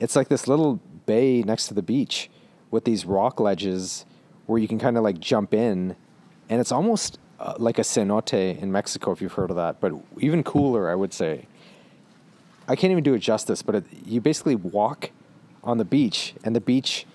it's 0.00 0.16
like 0.16 0.28
this 0.28 0.48
little 0.48 0.80
bay 1.06 1.42
next 1.42 1.68
to 1.68 1.74
the 1.74 1.82
beach 1.82 2.30
with 2.70 2.84
these 2.84 3.04
rock 3.04 3.40
ledges 3.40 4.04
where 4.46 4.58
you 4.58 4.68
can 4.68 4.78
kind 4.78 4.96
of 4.96 5.02
like 5.02 5.18
jump 5.18 5.52
in, 5.54 5.96
and 6.48 6.60
it's 6.60 6.72
almost 6.72 7.18
uh, 7.38 7.54
like 7.58 7.78
a 7.78 7.82
cenote 7.82 8.58
in 8.58 8.72
Mexico 8.72 9.12
if 9.12 9.20
you've 9.20 9.32
heard 9.32 9.50
of 9.50 9.56
that, 9.56 9.80
but 9.80 9.92
even 10.18 10.42
cooler, 10.42 10.90
I 10.90 10.94
would 10.94 11.12
say. 11.12 11.46
I 12.68 12.76
can't 12.76 12.90
even 12.90 13.04
do 13.04 13.14
it 13.14 13.20
justice, 13.20 13.62
but 13.62 13.76
it, 13.76 13.84
you 14.04 14.20
basically 14.20 14.56
walk 14.56 15.10
on 15.62 15.78
the 15.78 15.84
beach, 15.84 16.34
and 16.44 16.54
the 16.54 16.60
beach, 16.60 17.06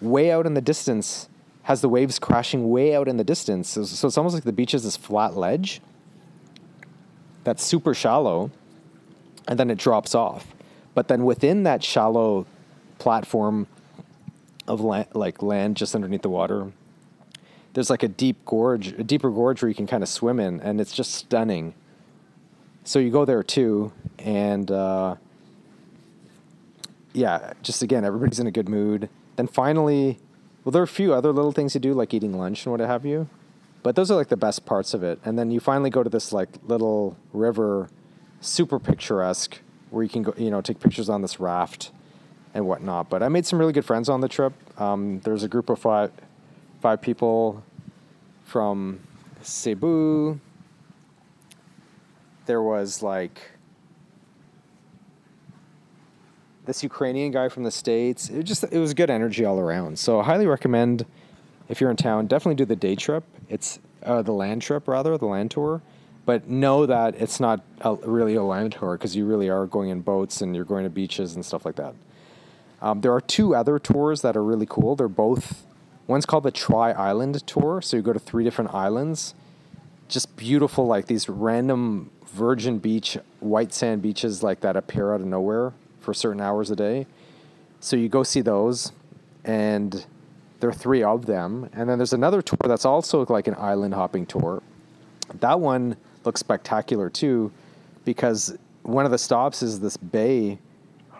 way 0.00 0.30
out 0.30 0.46
in 0.46 0.54
the 0.54 0.60
distance, 0.60 1.28
has 1.62 1.80
the 1.80 1.88
waves 1.88 2.18
crashing 2.18 2.70
way 2.70 2.94
out 2.94 3.08
in 3.08 3.16
the 3.16 3.24
distance. 3.24 3.68
So, 3.68 3.84
so 3.84 4.08
it's 4.08 4.16
almost 4.16 4.34
like 4.34 4.44
the 4.44 4.52
beach 4.52 4.74
is 4.74 4.84
this 4.84 4.96
flat 4.96 5.36
ledge 5.36 5.80
that's 7.44 7.64
super 7.64 7.94
shallow, 7.94 8.50
and 9.46 9.58
then 9.58 9.70
it 9.70 9.78
drops 9.78 10.14
off. 10.14 10.46
But 10.94 11.08
then 11.08 11.24
within 11.24 11.62
that 11.64 11.82
shallow 11.82 12.46
platform 12.98 13.66
of 14.66 14.80
land, 14.80 15.08
like 15.14 15.42
land 15.42 15.76
just 15.76 15.94
underneath 15.94 16.22
the 16.22 16.28
water. 16.28 16.72
There's 17.72 17.90
like 17.90 18.02
a 18.02 18.08
deep 18.08 18.44
gorge, 18.44 18.88
a 18.88 19.04
deeper 19.04 19.30
gorge 19.30 19.62
where 19.62 19.68
you 19.68 19.74
can 19.74 19.86
kind 19.86 20.02
of 20.02 20.08
swim 20.08 20.40
in, 20.40 20.60
and 20.60 20.80
it's 20.80 20.92
just 20.92 21.14
stunning. 21.14 21.74
So 22.88 22.98
you 22.98 23.10
go 23.10 23.26
there 23.26 23.42
too, 23.42 23.92
and 24.18 24.70
uh, 24.70 25.16
yeah, 27.12 27.52
just 27.62 27.82
again, 27.82 28.02
everybody's 28.02 28.40
in 28.40 28.46
a 28.46 28.50
good 28.50 28.66
mood. 28.66 29.10
Then 29.36 29.46
finally, 29.46 30.18
well, 30.64 30.70
there 30.72 30.80
are 30.80 30.84
a 30.84 30.88
few 30.88 31.12
other 31.12 31.30
little 31.30 31.52
things 31.52 31.74
to 31.74 31.78
do, 31.78 31.92
like 31.92 32.14
eating 32.14 32.38
lunch 32.38 32.64
and 32.64 32.70
what 32.70 32.80
have 32.80 33.04
you, 33.04 33.28
but 33.82 33.94
those 33.94 34.10
are 34.10 34.14
like 34.14 34.28
the 34.28 34.38
best 34.38 34.64
parts 34.64 34.94
of 34.94 35.02
it. 35.02 35.20
And 35.22 35.38
then 35.38 35.50
you 35.50 35.60
finally 35.60 35.90
go 35.90 36.02
to 36.02 36.08
this 36.08 36.32
like 36.32 36.48
little 36.66 37.14
river, 37.34 37.90
super 38.40 38.78
picturesque, 38.78 39.60
where 39.90 40.02
you 40.02 40.08
can 40.08 40.22
go, 40.22 40.32
you 40.38 40.50
know, 40.50 40.62
take 40.62 40.80
pictures 40.80 41.10
on 41.10 41.20
this 41.20 41.38
raft 41.38 41.90
and 42.54 42.66
whatnot. 42.66 43.10
But 43.10 43.22
I 43.22 43.28
made 43.28 43.44
some 43.44 43.58
really 43.58 43.74
good 43.74 43.84
friends 43.84 44.08
on 44.08 44.22
the 44.22 44.28
trip. 44.28 44.54
Um, 44.80 45.20
there's 45.24 45.42
a 45.42 45.48
group 45.48 45.68
of 45.68 45.78
five 45.78 46.10
five 46.80 47.02
people 47.02 47.62
from 48.46 49.00
Cebu. 49.42 50.40
There 52.48 52.62
was 52.62 53.02
like 53.02 53.42
this 56.64 56.82
Ukrainian 56.82 57.30
guy 57.30 57.50
from 57.50 57.62
the 57.62 57.70
states. 57.70 58.30
It 58.30 58.44
just 58.44 58.64
it 58.64 58.78
was 58.78 58.94
good 58.94 59.10
energy 59.10 59.44
all 59.44 59.60
around. 59.60 59.98
So 59.98 60.20
I 60.20 60.24
highly 60.24 60.46
recommend 60.46 61.04
if 61.68 61.78
you're 61.78 61.90
in 61.90 61.96
town, 61.98 62.26
definitely 62.26 62.54
do 62.54 62.64
the 62.64 62.74
day 62.74 62.96
trip. 62.96 63.22
It's 63.50 63.78
uh, 64.02 64.22
the 64.22 64.32
land 64.32 64.62
trip 64.62 64.88
rather, 64.88 65.18
the 65.18 65.26
land 65.26 65.50
tour. 65.50 65.82
But 66.24 66.48
know 66.48 66.86
that 66.86 67.16
it's 67.16 67.38
not 67.38 67.60
a, 67.82 67.96
really 67.96 68.34
a 68.34 68.42
land 68.42 68.72
tour 68.72 68.96
because 68.96 69.14
you 69.14 69.26
really 69.26 69.50
are 69.50 69.66
going 69.66 69.90
in 69.90 70.00
boats 70.00 70.40
and 70.40 70.56
you're 70.56 70.64
going 70.64 70.84
to 70.84 70.90
beaches 70.90 71.34
and 71.34 71.44
stuff 71.44 71.66
like 71.66 71.76
that. 71.76 71.94
Um, 72.80 73.02
there 73.02 73.12
are 73.12 73.20
two 73.20 73.54
other 73.54 73.78
tours 73.78 74.22
that 74.22 74.38
are 74.38 74.42
really 74.42 74.66
cool. 74.66 74.96
They're 74.96 75.06
both, 75.06 75.66
one's 76.06 76.24
called 76.24 76.44
the 76.44 76.50
Tri 76.50 76.92
Island 76.92 77.46
Tour. 77.46 77.82
So 77.82 77.98
you 77.98 78.02
go 78.02 78.14
to 78.14 78.18
three 78.18 78.44
different 78.44 78.72
islands. 78.72 79.34
Just 80.08 80.34
beautiful, 80.36 80.86
like 80.86 81.08
these 81.08 81.28
random 81.28 82.10
virgin 82.28 82.78
beach, 82.78 83.18
white 83.40 83.72
sand 83.72 84.02
beaches 84.02 84.42
like 84.42 84.60
that 84.60 84.76
appear 84.76 85.14
out 85.14 85.20
of 85.20 85.26
nowhere 85.26 85.72
for 86.00 86.14
certain 86.14 86.40
hours 86.40 86.70
a 86.70 86.76
day. 86.76 87.06
So 87.80 87.96
you 87.96 88.08
go 88.08 88.22
see 88.22 88.40
those, 88.40 88.92
and 89.44 90.06
there 90.60 90.70
are 90.70 90.74
three 90.74 91.02
of 91.02 91.26
them. 91.26 91.68
And 91.72 91.88
then 91.88 91.98
there's 91.98 92.12
another 92.12 92.42
tour 92.42 92.58
that's 92.64 92.84
also 92.84 93.24
like 93.28 93.46
an 93.46 93.54
island 93.58 93.94
hopping 93.94 94.26
tour. 94.26 94.62
That 95.40 95.60
one 95.60 95.96
looks 96.24 96.40
spectacular 96.40 97.10
too, 97.10 97.52
because 98.04 98.56
one 98.82 99.04
of 99.04 99.10
the 99.10 99.18
stops 99.18 99.62
is 99.62 99.80
this 99.80 99.96
bay 99.96 100.58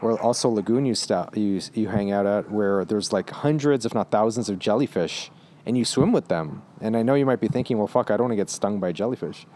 or 0.01 0.19
also 0.21 0.49
lagoon 0.49 0.87
you 0.87 0.95
stop 0.95 1.37
you 1.37 1.61
you 1.75 1.89
hang 1.89 2.13
out 2.13 2.25
at 2.25 2.51
where 2.51 2.85
there's 2.85 3.13
like 3.13 3.31
hundreds 3.31 3.85
if 3.85 3.95
not 3.95 4.11
thousands 4.11 4.49
of 4.49 4.59
jellyfish 4.59 5.31
and 5.67 5.77
you 5.77 5.85
swim 5.85 6.13
with 6.13 6.29
them 6.29 6.63
and 6.81 6.97
i 6.97 7.03
know 7.03 7.15
you 7.15 7.27
might 7.27 7.41
be 7.41 7.49
thinking 7.49 7.79
well 7.79 7.87
fuck 7.87 8.11
i 8.11 8.17
don't 8.17 8.25
want 8.29 8.33
to 8.33 8.37
get 8.37 8.49
stung 8.49 8.79
by 8.79 8.93
jellyfish 8.93 9.47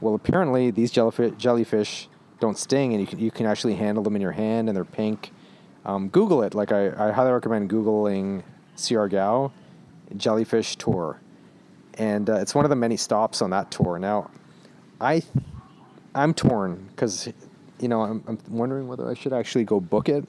well 0.00 0.14
apparently 0.14 0.70
these 0.70 0.90
jellyfish 0.90 1.32
jellyfish 1.36 2.08
don't 2.40 2.58
sting 2.58 2.92
and 2.92 3.00
you 3.00 3.06
can 3.06 3.18
you 3.18 3.30
can 3.30 3.46
actually 3.46 3.74
handle 3.74 4.02
them 4.02 4.16
in 4.16 4.22
your 4.22 4.32
hand 4.32 4.68
and 4.68 4.76
they're 4.76 4.84
pink 4.84 5.32
um, 5.84 6.08
google 6.08 6.42
it 6.42 6.54
like 6.54 6.72
I, 6.72 7.08
I 7.08 7.12
highly 7.12 7.32
recommend 7.32 7.70
googling 7.70 8.42
siargao 8.76 9.50
jellyfish 10.16 10.76
tour 10.76 11.20
and 11.94 12.28
uh, 12.28 12.34
it's 12.34 12.54
one 12.54 12.64
of 12.64 12.70
the 12.70 12.76
many 12.76 12.96
stops 12.96 13.42
on 13.42 13.50
that 13.50 13.70
tour 13.70 13.98
now 13.98 14.30
i 15.00 15.22
i'm 16.14 16.34
torn 16.34 16.88
because 16.90 17.28
you 17.80 17.88
know, 17.88 18.02
I'm, 18.02 18.22
I'm 18.26 18.38
wondering 18.48 18.86
whether 18.86 19.08
I 19.08 19.14
should 19.14 19.32
actually 19.32 19.64
go 19.64 19.80
book 19.80 20.08
it 20.08 20.24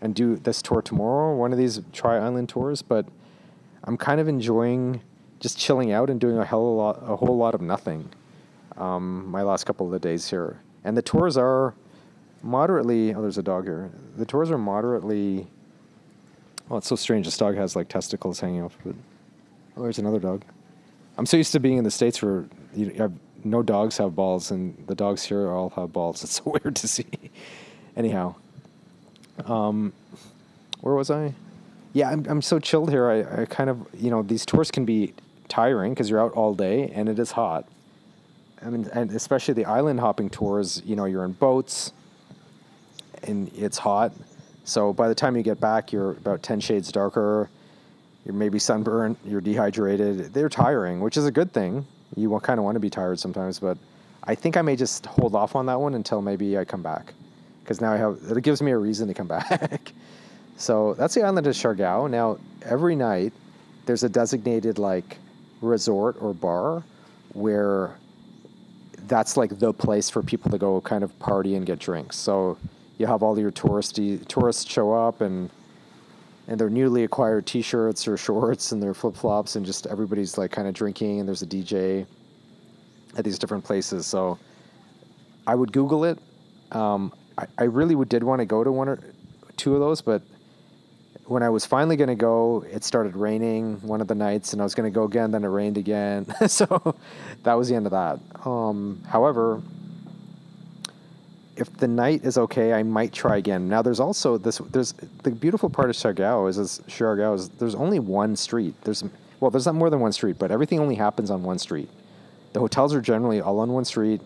and 0.00 0.14
do 0.14 0.36
this 0.36 0.60
tour 0.60 0.82
tomorrow, 0.82 1.34
one 1.34 1.52
of 1.52 1.58
these 1.58 1.80
Tri 1.92 2.16
Island 2.16 2.48
tours. 2.48 2.82
But 2.82 3.06
I'm 3.84 3.96
kind 3.96 4.20
of 4.20 4.28
enjoying 4.28 5.00
just 5.38 5.58
chilling 5.58 5.92
out 5.92 6.10
and 6.10 6.20
doing 6.20 6.36
a 6.38 6.44
hell 6.44 6.60
a 6.60 6.74
lot, 6.74 7.02
a 7.02 7.16
whole 7.16 7.36
lot 7.36 7.54
of 7.54 7.60
nothing. 7.60 8.10
Um, 8.80 9.30
my 9.30 9.42
last 9.42 9.64
couple 9.64 9.84
of 9.84 9.92
the 9.92 9.98
days 9.98 10.28
here, 10.28 10.58
and 10.84 10.96
the 10.96 11.02
tours 11.02 11.36
are 11.36 11.74
moderately. 12.42 13.14
Oh, 13.14 13.20
there's 13.20 13.36
a 13.36 13.42
dog 13.42 13.64
here. 13.64 13.90
The 14.16 14.24
tours 14.24 14.50
are 14.50 14.56
moderately. 14.56 15.46
Well, 16.68 16.78
it's 16.78 16.88
so 16.88 16.96
strange. 16.96 17.26
This 17.26 17.36
dog 17.36 17.56
has 17.56 17.76
like 17.76 17.88
testicles 17.88 18.40
hanging 18.40 18.62
off 18.62 18.78
of 18.80 18.92
it. 18.92 18.96
Oh, 19.76 19.82
there's 19.82 19.98
another 19.98 20.18
dog. 20.18 20.44
I'm 21.18 21.26
so 21.26 21.36
used 21.36 21.52
to 21.52 21.60
being 21.60 21.76
in 21.76 21.84
the 21.84 21.90
states 21.90 22.22
where 22.22 22.46
you, 22.74 22.96
I've 22.98 23.12
no 23.44 23.62
dogs 23.62 23.98
have 23.98 24.16
balls, 24.16 24.50
and 24.50 24.74
the 24.86 24.94
dogs 24.94 25.24
here 25.24 25.50
all 25.50 25.70
have 25.70 25.92
balls. 25.92 26.22
It's 26.24 26.42
so 26.42 26.44
weird 26.46 26.76
to 26.76 26.88
see. 26.88 27.06
Anyhow, 27.96 28.34
um, 29.44 29.92
where 30.80 30.94
was 30.94 31.10
I? 31.10 31.34
Yeah, 31.92 32.08
I'm 32.08 32.24
I'm 32.26 32.40
so 32.40 32.58
chilled 32.58 32.88
here. 32.88 33.10
I, 33.10 33.42
I 33.42 33.44
kind 33.44 33.68
of 33.68 33.86
you 33.92 34.10
know 34.10 34.22
these 34.22 34.46
tours 34.46 34.70
can 34.70 34.86
be 34.86 35.12
tiring 35.48 35.92
because 35.92 36.08
you're 36.08 36.20
out 36.20 36.32
all 36.32 36.54
day 36.54 36.90
and 36.94 37.10
it 37.10 37.18
is 37.18 37.32
hot. 37.32 37.68
I 38.64 38.70
mean, 38.70 38.88
and 38.92 39.10
especially 39.12 39.54
the 39.54 39.64
island 39.64 40.00
hopping 40.00 40.30
tours. 40.30 40.82
You 40.84 40.96
know, 40.96 41.06
you're 41.06 41.24
in 41.24 41.32
boats, 41.32 41.92
and 43.22 43.50
it's 43.54 43.78
hot. 43.78 44.12
So 44.64 44.92
by 44.92 45.08
the 45.08 45.14
time 45.14 45.36
you 45.36 45.42
get 45.42 45.60
back, 45.60 45.92
you're 45.92 46.12
about 46.12 46.42
ten 46.42 46.60
shades 46.60 46.92
darker. 46.92 47.48
You're 48.24 48.34
maybe 48.34 48.58
sunburned. 48.58 49.16
You're 49.24 49.40
dehydrated. 49.40 50.34
They're 50.34 50.50
tiring, 50.50 51.00
which 51.00 51.16
is 51.16 51.26
a 51.26 51.32
good 51.32 51.52
thing 51.52 51.86
you 52.16 52.38
kind 52.40 52.58
of 52.58 52.64
want 52.64 52.76
to 52.76 52.80
be 52.80 52.90
tired 52.90 53.18
sometimes, 53.18 53.58
but 53.58 53.78
I 54.24 54.34
think 54.34 54.56
I 54.56 54.62
may 54.62 54.76
just 54.76 55.06
hold 55.06 55.34
off 55.34 55.56
on 55.56 55.66
that 55.66 55.80
one 55.80 55.94
until 55.94 56.20
maybe 56.20 56.58
I 56.58 56.64
come 56.64 56.82
back, 56.82 57.14
because 57.62 57.80
now 57.80 57.92
I 57.92 57.96
have 57.96 58.18
it 58.28 58.42
gives 58.42 58.60
me 58.60 58.72
a 58.72 58.78
reason 58.78 59.08
to 59.08 59.14
come 59.14 59.26
back. 59.28 59.92
so 60.56 60.94
that's 60.94 61.14
the 61.14 61.22
island 61.22 61.46
of 61.46 61.54
Siargao. 61.54 62.10
Now 62.10 62.38
every 62.62 62.96
night 62.96 63.32
there's 63.86 64.02
a 64.02 64.08
designated 64.08 64.78
like 64.78 65.18
resort 65.62 66.16
or 66.20 66.34
bar 66.34 66.82
where 67.32 67.96
that's 69.10 69.36
like 69.36 69.58
the 69.58 69.72
place 69.72 70.08
for 70.08 70.22
people 70.22 70.52
to 70.52 70.56
go 70.56 70.80
kind 70.80 71.02
of 71.02 71.18
party 71.18 71.56
and 71.56 71.66
get 71.66 71.80
drinks. 71.80 72.16
So 72.16 72.56
you 72.96 73.06
have 73.06 73.24
all 73.24 73.36
your 73.36 73.50
touristy 73.50 74.24
tourists 74.28 74.70
show 74.70 74.92
up 74.92 75.20
and 75.20 75.50
and 76.46 76.58
their 76.58 76.70
newly 76.70 77.04
acquired 77.04 77.46
T-shirts 77.46 78.08
or 78.08 78.16
shorts 78.16 78.72
and 78.72 78.82
their 78.82 78.94
flip 78.94 79.14
flops, 79.14 79.56
and 79.56 79.66
just 79.66 79.86
everybody's 79.86 80.38
like 80.38 80.50
kind 80.50 80.66
of 80.66 80.74
drinking, 80.74 81.20
and 81.20 81.28
there's 81.28 81.42
a 81.42 81.46
DJ 81.46 82.06
at 83.16 83.24
these 83.24 83.38
different 83.38 83.62
places. 83.62 84.06
So 84.06 84.38
I 85.46 85.54
would 85.54 85.72
Google 85.72 86.04
it. 86.04 86.18
Um, 86.72 87.12
I, 87.38 87.46
I 87.58 87.64
really 87.64 87.94
would, 87.94 88.08
did 88.08 88.24
want 88.24 88.40
to 88.40 88.46
go 88.46 88.64
to 88.64 88.72
one 88.72 88.88
or 88.88 88.98
two 89.56 89.74
of 89.74 89.80
those, 89.80 90.00
but 90.00 90.22
when 91.30 91.44
I 91.44 91.48
was 91.48 91.64
finally 91.64 91.94
going 91.94 92.08
to 92.08 92.16
go, 92.16 92.64
it 92.68 92.82
started 92.82 93.14
raining 93.14 93.80
one 93.82 94.00
of 94.00 94.08
the 94.08 94.16
nights, 94.16 94.52
and 94.52 94.60
I 94.60 94.64
was 94.64 94.74
going 94.74 94.90
to 94.90 94.94
go 94.94 95.04
again. 95.04 95.30
Then 95.30 95.44
it 95.44 95.48
rained 95.48 95.78
again, 95.78 96.26
so 96.48 96.96
that 97.42 97.54
was 97.54 97.68
the 97.68 97.74
end 97.74 97.86
of 97.86 97.92
that. 97.92 98.20
Um, 98.46 99.02
however, 99.06 99.62
if 101.56 101.74
the 101.76 101.88
night 101.88 102.24
is 102.24 102.38
okay, 102.38 102.72
I 102.72 102.82
might 102.82 103.12
try 103.12 103.36
again. 103.36 103.68
Now, 103.68 103.82
there's 103.82 104.00
also 104.00 104.38
this. 104.38 104.58
There's 104.58 104.92
the 105.22 105.30
beautiful 105.30 105.68
part 105.68 105.90
of 105.90 105.96
Siargao 105.96 106.48
is, 106.48 106.58
is 106.58 106.80
Siargao 106.88 107.34
is 107.34 107.48
there's 107.50 107.74
only 107.74 107.98
one 107.98 108.36
street. 108.36 108.74
There's 108.82 109.04
well, 109.40 109.50
there's 109.50 109.66
not 109.66 109.74
more 109.74 109.90
than 109.90 110.00
one 110.00 110.12
street, 110.12 110.36
but 110.38 110.50
everything 110.50 110.80
only 110.80 110.94
happens 110.94 111.30
on 111.30 111.42
one 111.42 111.58
street. 111.58 111.88
The 112.52 112.60
hotels 112.60 112.94
are 112.94 113.00
generally 113.00 113.40
all 113.40 113.60
on 113.60 113.72
one 113.72 113.84
street. 113.84 114.20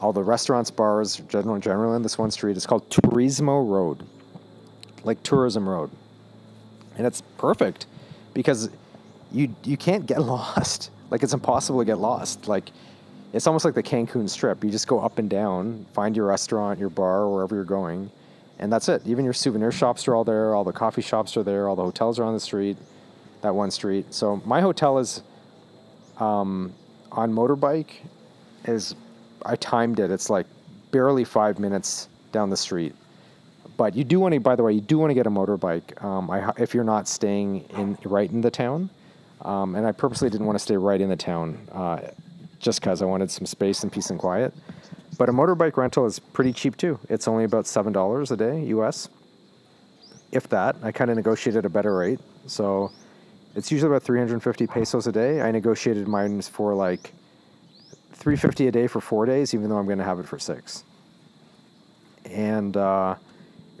All 0.00 0.12
the 0.12 0.22
restaurants, 0.22 0.70
bars, 0.70 1.16
generally 1.28 1.60
generally 1.60 1.94
on 1.94 2.02
this 2.02 2.18
one 2.18 2.30
street. 2.30 2.56
It's 2.56 2.66
called 2.66 2.88
Turismo 2.90 3.68
Road, 3.68 4.04
like 5.04 5.22
Tourism 5.22 5.68
Road 5.68 5.90
and 6.96 7.06
it's 7.06 7.22
perfect 7.38 7.86
because 8.34 8.70
you 9.30 9.54
you 9.64 9.76
can't 9.76 10.06
get 10.06 10.20
lost. 10.22 10.90
Like 11.12 11.22
it's 11.22 11.34
impossible 11.34 11.78
to 11.78 11.84
get 11.84 11.98
lost. 11.98 12.48
Like 12.48 12.70
it's 13.34 13.46
almost 13.46 13.66
like 13.66 13.74
the 13.74 13.82
Cancun 13.82 14.26
Strip. 14.30 14.64
You 14.64 14.70
just 14.70 14.88
go 14.88 14.98
up 14.98 15.18
and 15.18 15.28
down, 15.28 15.84
find 15.92 16.16
your 16.16 16.26
restaurant, 16.26 16.80
your 16.80 16.88
bar, 16.88 17.28
wherever 17.28 17.54
you're 17.54 17.64
going, 17.64 18.10
and 18.58 18.72
that's 18.72 18.88
it. 18.88 19.02
Even 19.04 19.22
your 19.22 19.34
souvenir 19.34 19.70
shops 19.70 20.08
are 20.08 20.14
all 20.14 20.24
there. 20.24 20.54
All 20.54 20.64
the 20.64 20.72
coffee 20.72 21.02
shops 21.02 21.36
are 21.36 21.42
there. 21.42 21.68
All 21.68 21.76
the 21.76 21.82
hotels 21.82 22.18
are 22.18 22.24
on 22.24 22.32
the 22.32 22.40
street, 22.40 22.78
that 23.42 23.54
one 23.54 23.70
street. 23.70 24.14
So 24.14 24.40
my 24.46 24.62
hotel 24.62 24.98
is 24.98 25.22
um, 26.16 26.72
on 27.12 27.30
motorbike. 27.30 27.90
Is 28.64 28.94
I 29.44 29.56
timed 29.56 30.00
it. 30.00 30.10
It's 30.10 30.30
like 30.30 30.46
barely 30.92 31.24
five 31.24 31.58
minutes 31.58 32.08
down 32.32 32.48
the 32.48 32.56
street 32.56 32.94
but 33.76 33.96
you 33.96 34.04
do 34.04 34.20
want 34.20 34.34
to, 34.34 34.38
by 34.38 34.54
the 34.54 34.62
way, 34.62 34.72
you 34.72 34.80
do 34.80 34.98
want 34.98 35.10
to 35.10 35.14
get 35.14 35.26
a 35.26 35.30
motorbike 35.30 36.04
um, 36.04 36.30
I, 36.30 36.52
if 36.58 36.74
you're 36.74 36.84
not 36.84 37.08
staying 37.08 37.64
in 37.70 37.96
right 38.04 38.30
in 38.30 38.40
the 38.40 38.50
town. 38.50 38.90
Um, 39.42 39.74
and 39.74 39.86
I 39.86 39.92
purposely 39.92 40.30
didn't 40.30 40.46
want 40.46 40.56
to 40.56 40.62
stay 40.62 40.76
right 40.76 41.00
in 41.00 41.08
the 41.08 41.16
town, 41.16 41.68
uh, 41.72 42.00
just 42.58 42.80
because 42.80 43.02
I 43.02 43.06
wanted 43.06 43.30
some 43.30 43.46
space 43.46 43.82
and 43.82 43.90
peace 43.92 44.10
and 44.10 44.18
quiet. 44.18 44.54
But 45.18 45.28
a 45.28 45.32
motorbike 45.32 45.76
rental 45.76 46.06
is 46.06 46.18
pretty 46.18 46.52
cheap 46.52 46.76
too. 46.76 46.98
It's 47.08 47.28
only 47.28 47.44
about 47.44 47.66
seven 47.66 47.92
dollars 47.92 48.30
a 48.30 48.36
day 48.36 48.64
US, 48.66 49.08
if 50.30 50.48
that. 50.48 50.76
I 50.82 50.92
kind 50.92 51.10
of 51.10 51.16
negotiated 51.16 51.64
a 51.64 51.68
better 51.68 51.96
rate, 51.96 52.20
so 52.46 52.90
it's 53.54 53.70
usually 53.70 53.90
about 53.90 54.02
350 54.02 54.66
pesos 54.66 55.06
a 55.06 55.12
day. 55.12 55.40
I 55.42 55.50
negotiated 55.50 56.08
mine 56.08 56.40
for 56.42 56.74
like 56.74 57.12
350 58.14 58.68
a 58.68 58.72
day 58.72 58.86
for 58.86 59.00
four 59.00 59.26
days, 59.26 59.52
even 59.52 59.68
though 59.68 59.76
I'm 59.76 59.86
going 59.86 59.98
to 59.98 60.04
have 60.04 60.18
it 60.18 60.26
for 60.26 60.38
six. 60.38 60.84
And 62.24 62.76
uh, 62.76 63.16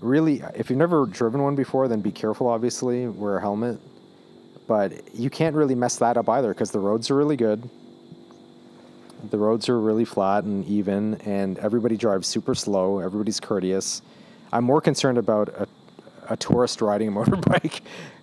really, 0.00 0.42
if 0.54 0.68
you've 0.68 0.78
never 0.78 1.06
driven 1.06 1.42
one 1.42 1.54
before, 1.54 1.88
then 1.88 2.00
be 2.00 2.10
careful. 2.12 2.48
Obviously, 2.48 3.06
wear 3.06 3.38
a 3.38 3.40
helmet. 3.40 3.80
But 4.72 5.14
you 5.14 5.28
can't 5.28 5.54
really 5.54 5.74
mess 5.74 5.96
that 5.96 6.16
up 6.16 6.30
either 6.30 6.48
because 6.48 6.70
the 6.70 6.78
roads 6.78 7.10
are 7.10 7.14
really 7.14 7.36
good. 7.36 7.68
The 9.28 9.36
roads 9.36 9.68
are 9.68 9.78
really 9.78 10.06
flat 10.06 10.44
and 10.44 10.64
even, 10.64 11.16
and 11.26 11.58
everybody 11.58 11.98
drives 11.98 12.26
super 12.26 12.54
slow. 12.54 12.98
Everybody's 12.98 13.38
courteous. 13.38 14.00
I'm 14.50 14.64
more 14.64 14.80
concerned 14.80 15.18
about 15.18 15.50
a, 15.50 15.68
a 16.30 16.38
tourist 16.38 16.80
riding 16.80 17.08
a 17.08 17.12
motorbike 17.18 17.82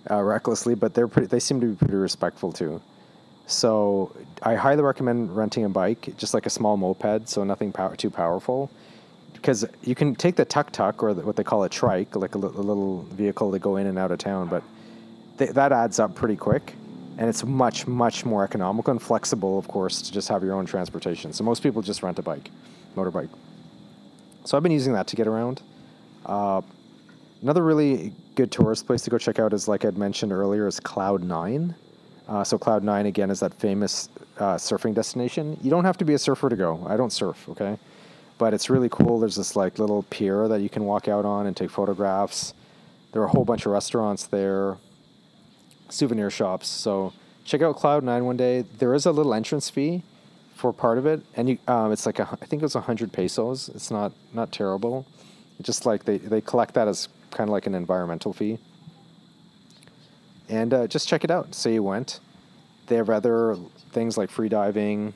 uh, 0.09 0.23
recklessly, 0.23 0.73
but 0.73 0.95
they're 0.95 1.07
pretty, 1.07 1.27
they 1.27 1.39
seem 1.39 1.61
to 1.61 1.67
be 1.67 1.75
pretty 1.75 1.93
respectful 1.93 2.51
too. 2.51 2.81
So 3.45 4.11
I 4.41 4.55
highly 4.55 4.81
recommend 4.81 5.37
renting 5.37 5.65
a 5.65 5.69
bike, 5.69 6.17
just 6.17 6.33
like 6.33 6.47
a 6.47 6.49
small 6.49 6.77
moped, 6.77 7.29
so 7.29 7.43
nothing 7.43 7.71
too 7.97 8.09
powerful 8.09 8.71
because 9.33 9.65
you 9.83 9.93
can 9.93 10.15
take 10.15 10.35
the 10.35 10.45
tuk 10.45 10.71
tuk 10.71 11.03
or 11.03 11.13
the, 11.13 11.21
what 11.21 11.35
they 11.35 11.43
call 11.43 11.63
a 11.63 11.69
trike, 11.69 12.15
like 12.15 12.33
a, 12.33 12.39
l- 12.39 12.45
a 12.45 12.65
little 12.71 13.03
vehicle 13.03 13.51
to 13.51 13.59
go 13.59 13.75
in 13.75 13.85
and 13.85 13.99
out 13.99 14.09
of 14.09 14.17
town, 14.17 14.47
but 14.47 14.63
th- 15.39 15.51
that 15.51 15.71
adds 15.71 15.99
up 15.99 16.13
pretty 16.13 16.35
quick. 16.35 16.75
And 17.17 17.27
it's 17.27 17.43
much, 17.43 17.87
much 17.87 18.23
more 18.23 18.43
economical 18.43 18.91
and 18.91 19.01
flexible, 19.01 19.57
of 19.57 19.67
course, 19.67 20.01
to 20.03 20.11
just 20.11 20.29
have 20.29 20.43
your 20.43 20.53
own 20.53 20.65
transportation. 20.65 21.33
So 21.33 21.43
most 21.43 21.63
people 21.63 21.81
just 21.81 22.03
rent 22.03 22.17
a 22.19 22.21
bike, 22.21 22.49
motorbike. 22.95 23.29
So 24.45 24.55
I've 24.55 24.63
been 24.63 24.71
using 24.71 24.93
that 24.93 25.07
to 25.07 25.15
get 25.17 25.27
around. 25.27 25.61
Uh, 26.25 26.61
another 27.41 27.63
really 27.63 28.13
good 28.35 28.51
tourist 28.51 28.85
place 28.85 29.01
to 29.01 29.09
go 29.09 29.17
check 29.17 29.37
out 29.37 29.51
is, 29.51 29.67
like 29.67 29.83
I'd 29.83 29.97
mentioned 29.97 30.31
earlier, 30.31 30.65
is 30.67 30.79
Cloud 30.79 31.23
Nine. 31.23 31.75
Uh, 32.27 32.43
so 32.43 32.57
Cloud 32.57 32.83
Nine 32.83 33.07
again 33.07 33.31
is 33.31 33.41
that 33.41 33.53
famous 33.55 34.07
uh, 34.37 34.55
surfing 34.55 34.93
destination. 34.93 35.57
You 35.61 35.69
don't 35.69 35.83
have 35.83 35.97
to 35.97 36.05
be 36.05 36.13
a 36.13 36.19
surfer 36.19 36.47
to 36.47 36.55
go. 36.55 36.85
I 36.87 36.95
don't 36.95 37.11
surf, 37.11 37.49
okay? 37.49 37.77
but 38.39 38.53
it's 38.53 38.69
really 38.71 38.89
cool. 38.89 39.19
There's 39.19 39.35
this 39.35 39.55
like 39.55 39.77
little 39.77 40.01
pier 40.03 40.47
that 40.47 40.61
you 40.61 40.69
can 40.69 40.85
walk 40.85 41.07
out 41.07 41.25
on 41.25 41.45
and 41.45 41.55
take 41.55 41.69
photographs. 41.69 42.55
There 43.11 43.21
are 43.21 43.25
a 43.25 43.29
whole 43.29 43.45
bunch 43.45 43.67
of 43.67 43.73
restaurants 43.73 44.25
there, 44.25 44.77
souvenir 45.91 46.29
shops. 46.29 46.67
So 46.67 47.13
check 47.45 47.61
out 47.61 47.75
Cloud 47.75 48.03
Nine 48.03 48.25
one 48.25 48.37
day. 48.37 48.61
There 48.61 48.93
is 48.93 49.05
a 49.05 49.11
little 49.11 49.33
entrance 49.33 49.69
fee 49.69 50.03
for 50.55 50.73
part 50.73 50.97
of 50.97 51.05
it, 51.05 51.21
and 51.35 51.49
you, 51.49 51.57
um, 51.67 51.91
it's 51.91 52.05
like 52.05 52.19
a, 52.19 52.27
I 52.41 52.45
think 52.45 52.63
it's 52.63 52.75
a 52.75 52.81
hundred 52.81 53.13
pesos. 53.13 53.69
It's 53.69 53.91
not 53.91 54.11
not 54.33 54.51
terrible. 54.51 55.05
It's 55.57 55.65
just 55.65 55.85
like 55.85 56.05
they 56.05 56.17
they 56.17 56.41
collect 56.41 56.73
that 56.73 56.87
as 56.87 57.07
kind 57.31 57.49
of 57.49 57.51
like 57.51 57.67
an 57.67 57.75
environmental 57.75 58.33
fee. 58.33 58.59
And 60.49 60.73
uh, 60.73 60.87
just 60.87 61.07
check 61.07 61.23
it 61.23 61.31
out. 61.31 61.53
Say 61.53 61.73
you 61.75 61.83
went. 61.83 62.19
They 62.87 62.95
have 62.95 63.09
other 63.09 63.55
things 63.91 64.17
like 64.17 64.31
free 64.31 64.49
diving, 64.49 65.13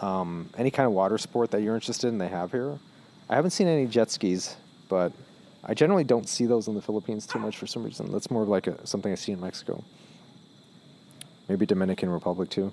um, 0.00 0.48
any 0.56 0.70
kind 0.70 0.86
of 0.86 0.92
water 0.92 1.18
sport 1.18 1.50
that 1.50 1.62
you're 1.62 1.74
interested 1.74 2.08
in, 2.08 2.18
they 2.18 2.28
have 2.28 2.50
here. 2.50 2.78
I 3.28 3.36
haven't 3.36 3.50
seen 3.50 3.68
any 3.68 3.86
jet 3.86 4.10
skis, 4.10 4.56
but 4.88 5.12
I 5.64 5.74
generally 5.74 6.04
don't 6.04 6.28
see 6.28 6.46
those 6.46 6.68
in 6.68 6.74
the 6.74 6.82
Philippines 6.82 7.26
too 7.26 7.38
much 7.38 7.56
for 7.56 7.66
some 7.66 7.84
reason. 7.84 8.10
That's 8.12 8.30
more 8.30 8.42
of 8.42 8.48
like 8.48 8.66
a, 8.66 8.86
something 8.86 9.12
I 9.12 9.14
see 9.14 9.32
in 9.32 9.40
Mexico. 9.40 9.84
Maybe 11.48 11.66
Dominican 11.66 12.08
Republic 12.10 12.48
too. 12.48 12.72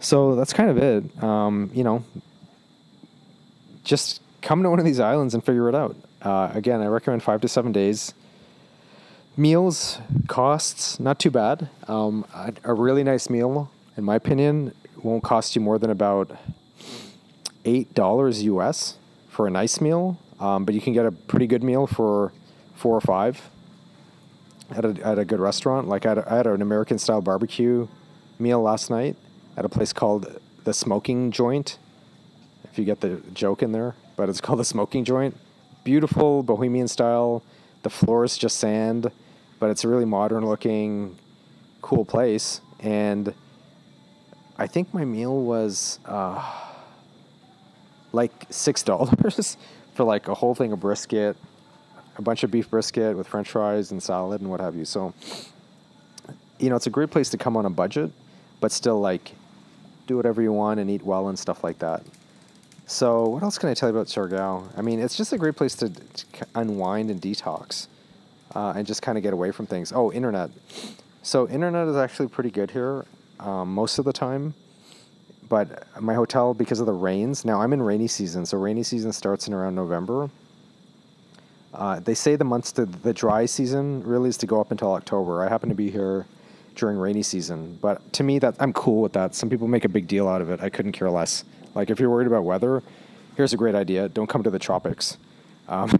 So 0.00 0.34
that's 0.34 0.52
kind 0.52 0.70
of 0.70 0.78
it. 0.78 1.22
Um, 1.22 1.70
you 1.72 1.84
know, 1.84 2.04
just 3.84 4.20
come 4.42 4.62
to 4.62 4.70
one 4.70 4.78
of 4.78 4.84
these 4.84 5.00
islands 5.00 5.34
and 5.34 5.44
figure 5.44 5.68
it 5.68 5.74
out. 5.74 5.96
Uh, 6.20 6.50
again, 6.52 6.80
I 6.80 6.86
recommend 6.86 7.22
five 7.22 7.40
to 7.42 7.48
seven 7.48 7.70
days. 7.72 8.14
Meals, 9.36 9.98
costs, 10.26 10.98
not 10.98 11.18
too 11.18 11.30
bad. 11.30 11.68
Um, 11.88 12.24
a, 12.34 12.52
a 12.64 12.74
really 12.74 13.04
nice 13.04 13.28
meal, 13.28 13.70
in 13.96 14.04
my 14.04 14.16
opinion, 14.16 14.74
won't 15.02 15.22
cost 15.22 15.54
you 15.54 15.60
more 15.60 15.78
than 15.78 15.90
about 15.90 16.36
eight 17.64 17.94
dollars 17.94 18.42
US 18.44 18.96
for 19.28 19.46
a 19.46 19.50
nice 19.50 19.80
meal, 19.80 20.18
um, 20.40 20.64
but 20.64 20.74
you 20.74 20.80
can 20.80 20.92
get 20.92 21.06
a 21.06 21.12
pretty 21.12 21.46
good 21.46 21.62
meal 21.62 21.86
for 21.86 22.32
four 22.74 22.96
or 22.96 23.00
five 23.00 23.50
at 24.70 24.84
a, 24.84 25.06
at 25.06 25.18
a 25.18 25.24
good 25.24 25.40
restaurant. 25.40 25.88
Like 25.88 26.06
I 26.06 26.10
had, 26.10 26.28
had 26.28 26.46
an 26.46 26.62
American 26.62 26.98
style 26.98 27.20
barbecue 27.20 27.88
meal 28.38 28.60
last 28.60 28.90
night 28.90 29.16
at 29.56 29.64
a 29.64 29.68
place 29.68 29.92
called 29.92 30.40
the 30.64 30.74
Smoking 30.74 31.30
Joint. 31.30 31.78
If 32.64 32.78
you 32.78 32.84
get 32.84 33.00
the 33.00 33.22
joke 33.32 33.62
in 33.62 33.72
there, 33.72 33.94
but 34.16 34.28
it's 34.28 34.40
called 34.42 34.58
the 34.58 34.64
Smoking 34.64 35.04
Joint. 35.04 35.36
Beautiful 35.84 36.42
bohemian 36.42 36.88
style. 36.88 37.42
The 37.82 37.90
floor 37.90 38.24
is 38.24 38.38
just 38.38 38.56
sand, 38.58 39.10
but 39.60 39.70
it's 39.70 39.84
a 39.84 39.88
really 39.88 40.06
modern 40.06 40.46
looking, 40.46 41.16
cool 41.82 42.04
place. 42.04 42.60
And 42.80 43.34
I 44.56 44.66
think 44.66 44.94
my 44.94 45.04
meal 45.04 45.42
was 45.42 45.98
uh, 46.06 46.42
like 48.12 48.46
six 48.50 48.82
dollars 48.90 49.56
for 49.94 50.04
like 50.04 50.28
a 50.28 50.34
whole 50.34 50.54
thing 50.54 50.72
of 50.72 50.80
brisket, 50.80 51.36
a 52.16 52.22
bunch 52.22 52.42
of 52.42 52.50
beef 52.50 52.68
brisket 52.70 53.16
with 53.16 53.26
French 53.26 53.50
fries 53.50 53.90
and 53.90 54.02
salad 54.02 54.40
and 54.40 54.50
what 54.50 54.60
have 54.60 54.76
you. 54.76 54.84
So, 54.84 55.14
you 56.58 56.70
know, 56.70 56.76
it's 56.76 56.86
a 56.86 56.90
great 56.90 57.10
place 57.10 57.30
to 57.30 57.38
come 57.38 57.56
on 57.56 57.66
a 57.66 57.70
budget, 57.70 58.10
but 58.60 58.72
still 58.72 59.00
like 59.00 59.32
do 60.06 60.16
whatever 60.16 60.42
you 60.42 60.52
want 60.52 60.80
and 60.80 60.90
eat 60.90 61.02
well 61.02 61.28
and 61.28 61.38
stuff 61.38 61.64
like 61.64 61.78
that. 61.78 62.02
So, 62.86 63.26
what 63.28 63.42
else 63.42 63.56
can 63.56 63.70
I 63.70 63.74
tell 63.74 63.88
you 63.88 63.94
about 63.96 64.08
Siargao? 64.08 64.68
I 64.76 64.82
mean, 64.82 65.00
it's 65.00 65.16
just 65.16 65.32
a 65.32 65.38
great 65.38 65.56
place 65.56 65.74
to, 65.76 65.88
to 65.88 66.46
unwind 66.54 67.10
and 67.10 67.20
detox, 67.20 67.86
uh, 68.54 68.74
and 68.76 68.86
just 68.86 69.00
kind 69.00 69.16
of 69.16 69.24
get 69.24 69.32
away 69.32 69.52
from 69.52 69.66
things. 69.66 69.90
Oh, 69.90 70.12
internet. 70.12 70.50
So, 71.22 71.48
internet 71.48 71.88
is 71.88 71.96
actually 71.96 72.28
pretty 72.28 72.50
good 72.50 72.72
here 72.72 73.06
um, 73.40 73.72
most 73.72 73.98
of 73.98 74.04
the 74.04 74.12
time. 74.12 74.52
But 75.54 75.86
my 76.02 76.14
hotel, 76.14 76.52
because 76.52 76.80
of 76.80 76.86
the 76.86 76.92
rains, 76.92 77.44
now 77.44 77.62
I'm 77.62 77.72
in 77.72 77.80
rainy 77.80 78.08
season, 78.08 78.44
so 78.44 78.58
rainy 78.58 78.82
season 78.82 79.12
starts 79.12 79.46
in 79.46 79.54
around 79.54 79.76
November. 79.76 80.28
Uh, 81.72 82.00
they 82.00 82.14
say 82.14 82.34
the 82.34 82.42
months 82.42 82.72
to 82.72 82.86
the 82.86 83.12
dry 83.12 83.46
season 83.46 84.02
really 84.02 84.30
is 84.30 84.36
to 84.38 84.46
go 84.46 84.60
up 84.60 84.72
until 84.72 84.94
October. 84.94 85.44
I 85.44 85.48
happen 85.48 85.68
to 85.68 85.74
be 85.76 85.92
here 85.92 86.26
during 86.74 86.98
rainy 86.98 87.22
season, 87.22 87.78
but 87.80 88.12
to 88.14 88.24
me 88.24 88.40
that 88.40 88.56
I'm 88.58 88.72
cool 88.72 89.00
with 89.00 89.12
that. 89.12 89.36
Some 89.36 89.48
people 89.48 89.68
make 89.68 89.84
a 89.84 89.88
big 89.88 90.08
deal 90.08 90.26
out 90.26 90.40
of 90.40 90.50
it. 90.50 90.60
I 90.60 90.70
couldn't 90.70 90.90
care 90.90 91.08
less. 91.08 91.44
Like 91.76 91.88
if 91.88 92.00
you're 92.00 92.10
worried 92.10 92.26
about 92.26 92.42
weather, 92.42 92.82
here's 93.36 93.52
a 93.52 93.56
great 93.56 93.76
idea: 93.76 94.08
don't 94.08 94.28
come 94.28 94.42
to 94.42 94.50
the 94.50 94.58
tropics. 94.58 95.18
Um, 95.68 95.96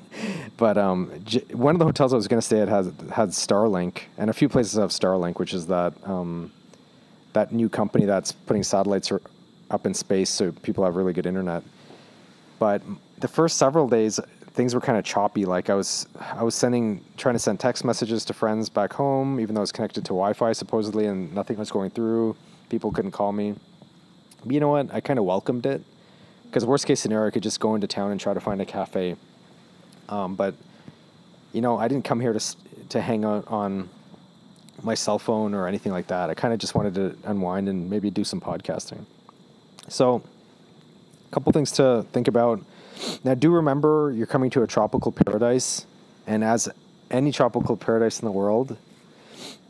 but 0.58 0.76
um, 0.76 1.10
j- 1.24 1.46
one 1.52 1.74
of 1.74 1.78
the 1.78 1.86
hotels 1.86 2.12
I 2.12 2.16
was 2.16 2.28
going 2.28 2.40
to 2.40 2.46
stay 2.46 2.60
at 2.60 2.68
has 2.68 2.92
had 3.14 3.30
Starlink, 3.30 4.02
and 4.18 4.28
a 4.28 4.34
few 4.34 4.50
places 4.50 4.74
have 4.74 4.90
Starlink, 4.90 5.38
which 5.38 5.54
is 5.54 5.68
that 5.68 5.94
um, 6.04 6.52
that 7.32 7.52
new 7.52 7.68
company 7.68 8.04
that's 8.04 8.32
putting 8.32 8.62
satellites 8.62 9.12
up 9.70 9.86
in 9.86 9.94
space 9.94 10.30
so 10.30 10.52
people 10.52 10.84
have 10.84 10.96
really 10.96 11.12
good 11.12 11.26
internet. 11.26 11.62
But 12.58 12.82
the 13.18 13.28
first 13.28 13.56
several 13.56 13.88
days, 13.88 14.20
things 14.52 14.74
were 14.74 14.80
kind 14.80 14.98
of 14.98 15.04
choppy. 15.04 15.44
Like 15.44 15.70
I 15.70 15.74
was, 15.74 16.06
I 16.18 16.42
was 16.42 16.54
sending, 16.54 17.02
trying 17.16 17.34
to 17.34 17.38
send 17.38 17.60
text 17.60 17.84
messages 17.84 18.24
to 18.26 18.34
friends 18.34 18.68
back 18.68 18.92
home, 18.92 19.40
even 19.40 19.54
though 19.54 19.60
I 19.60 19.62
was 19.62 19.72
connected 19.72 20.04
to 20.04 20.08
Wi-Fi 20.08 20.52
supposedly, 20.52 21.06
and 21.06 21.32
nothing 21.34 21.56
was 21.56 21.70
going 21.70 21.90
through. 21.90 22.36
People 22.68 22.90
couldn't 22.90 23.12
call 23.12 23.32
me. 23.32 23.54
But 24.44 24.52
you 24.52 24.60
know 24.60 24.68
what? 24.68 24.92
I 24.92 25.00
kind 25.00 25.18
of 25.18 25.24
welcomed 25.24 25.66
it 25.66 25.82
because 26.44 26.64
worst 26.64 26.86
case 26.86 27.00
scenario, 27.00 27.28
I 27.28 27.30
could 27.30 27.42
just 27.42 27.60
go 27.60 27.74
into 27.74 27.86
town 27.86 28.10
and 28.10 28.20
try 28.20 28.34
to 28.34 28.40
find 28.40 28.60
a 28.60 28.66
cafe. 28.66 29.16
Um, 30.08 30.34
but 30.34 30.54
you 31.52 31.60
know, 31.60 31.78
I 31.78 31.88
didn't 31.88 32.04
come 32.04 32.20
here 32.20 32.32
to 32.32 32.56
to 32.90 33.00
hang 33.00 33.24
out 33.24 33.46
on 33.48 33.88
my 34.82 34.94
cell 34.94 35.18
phone 35.18 35.54
or 35.54 35.66
anything 35.66 35.92
like 35.92 36.06
that. 36.08 36.30
I 36.30 36.34
kind 36.34 36.52
of 36.54 36.60
just 36.60 36.74
wanted 36.74 36.94
to 36.94 37.16
unwind 37.24 37.68
and 37.68 37.88
maybe 37.88 38.10
do 38.10 38.24
some 38.24 38.40
podcasting. 38.40 39.04
So, 39.88 40.22
a 41.28 41.34
couple 41.34 41.52
things 41.52 41.72
to 41.72 42.06
think 42.12 42.28
about. 42.28 42.60
Now, 43.24 43.34
do 43.34 43.50
remember 43.50 44.12
you're 44.14 44.26
coming 44.26 44.50
to 44.50 44.62
a 44.62 44.66
tropical 44.66 45.12
paradise, 45.12 45.86
and 46.26 46.44
as 46.44 46.68
any 47.10 47.32
tropical 47.32 47.76
paradise 47.76 48.20
in 48.20 48.26
the 48.26 48.32
world, 48.32 48.76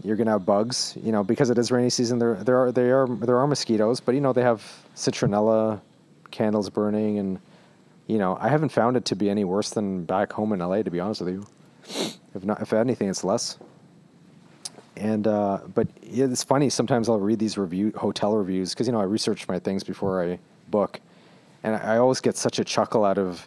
you're 0.03 0.17
gonna 0.17 0.33
have 0.33 0.45
bugs. 0.45 0.97
You 1.03 1.13
know, 1.13 1.23
because 1.23 1.51
it 1.51 1.59
is 1.59 1.71
rainy 1.71 1.91
season. 1.91 2.19
There, 2.19 2.35
there 2.35 2.59
are, 2.59 2.73
there 2.73 3.03
are, 3.03 3.09
there 3.09 3.39
are 3.39 3.47
mosquitoes, 3.47 4.01
but 4.01 4.15
you 4.15 4.21
know 4.21 4.33
they 4.33 4.43
have 4.43 4.65
citronella 4.97 5.81
candles 6.31 6.71
burning, 6.71 7.19
and 7.19 7.39
you 8.07 8.19
know 8.19 8.37
I 8.41 8.49
haven't 8.49 8.71
found 8.71 8.97
it 8.97 9.05
to 9.07 9.17
be 9.17 9.31
any 9.31 9.45
worse 9.45 9.71
than 9.71 10.05
back 10.05 10.33
home 10.33 10.53
in 10.53 10.61
LA. 10.61 10.83
To 10.83 10.91
be 10.91 11.01
honest 11.01 11.21
with 11.21 11.35
you, 11.35 11.47
if 12.35 12.45
not, 12.45 12.61
if 12.61 12.73
anything, 12.73 13.09
it's 13.09 13.25
less. 13.25 13.59
And 14.97 15.27
uh, 15.27 15.61
but 15.75 15.89
it's 16.03 16.45
funny. 16.45 16.69
Sometimes 16.69 17.09
I'll 17.09 17.21
read 17.21 17.39
these 17.39 17.57
review 17.57 17.93
hotel 17.97 18.35
reviews 18.37 18.75
because 18.75 18.87
you 18.87 18.93
know 18.93 19.01
I 19.01 19.05
research 19.05 19.49
my 19.49 19.59
things 19.59 19.85
before 19.85 20.23
I 20.23 20.39
book, 20.69 21.01
and 21.63 21.77
I, 21.77 21.95
I 21.95 21.99
always 21.99 22.21
get 22.21 22.37
such 22.37 22.59
a 22.59 22.65
chuckle 22.65 23.05
out 23.05 23.19
of 23.19 23.47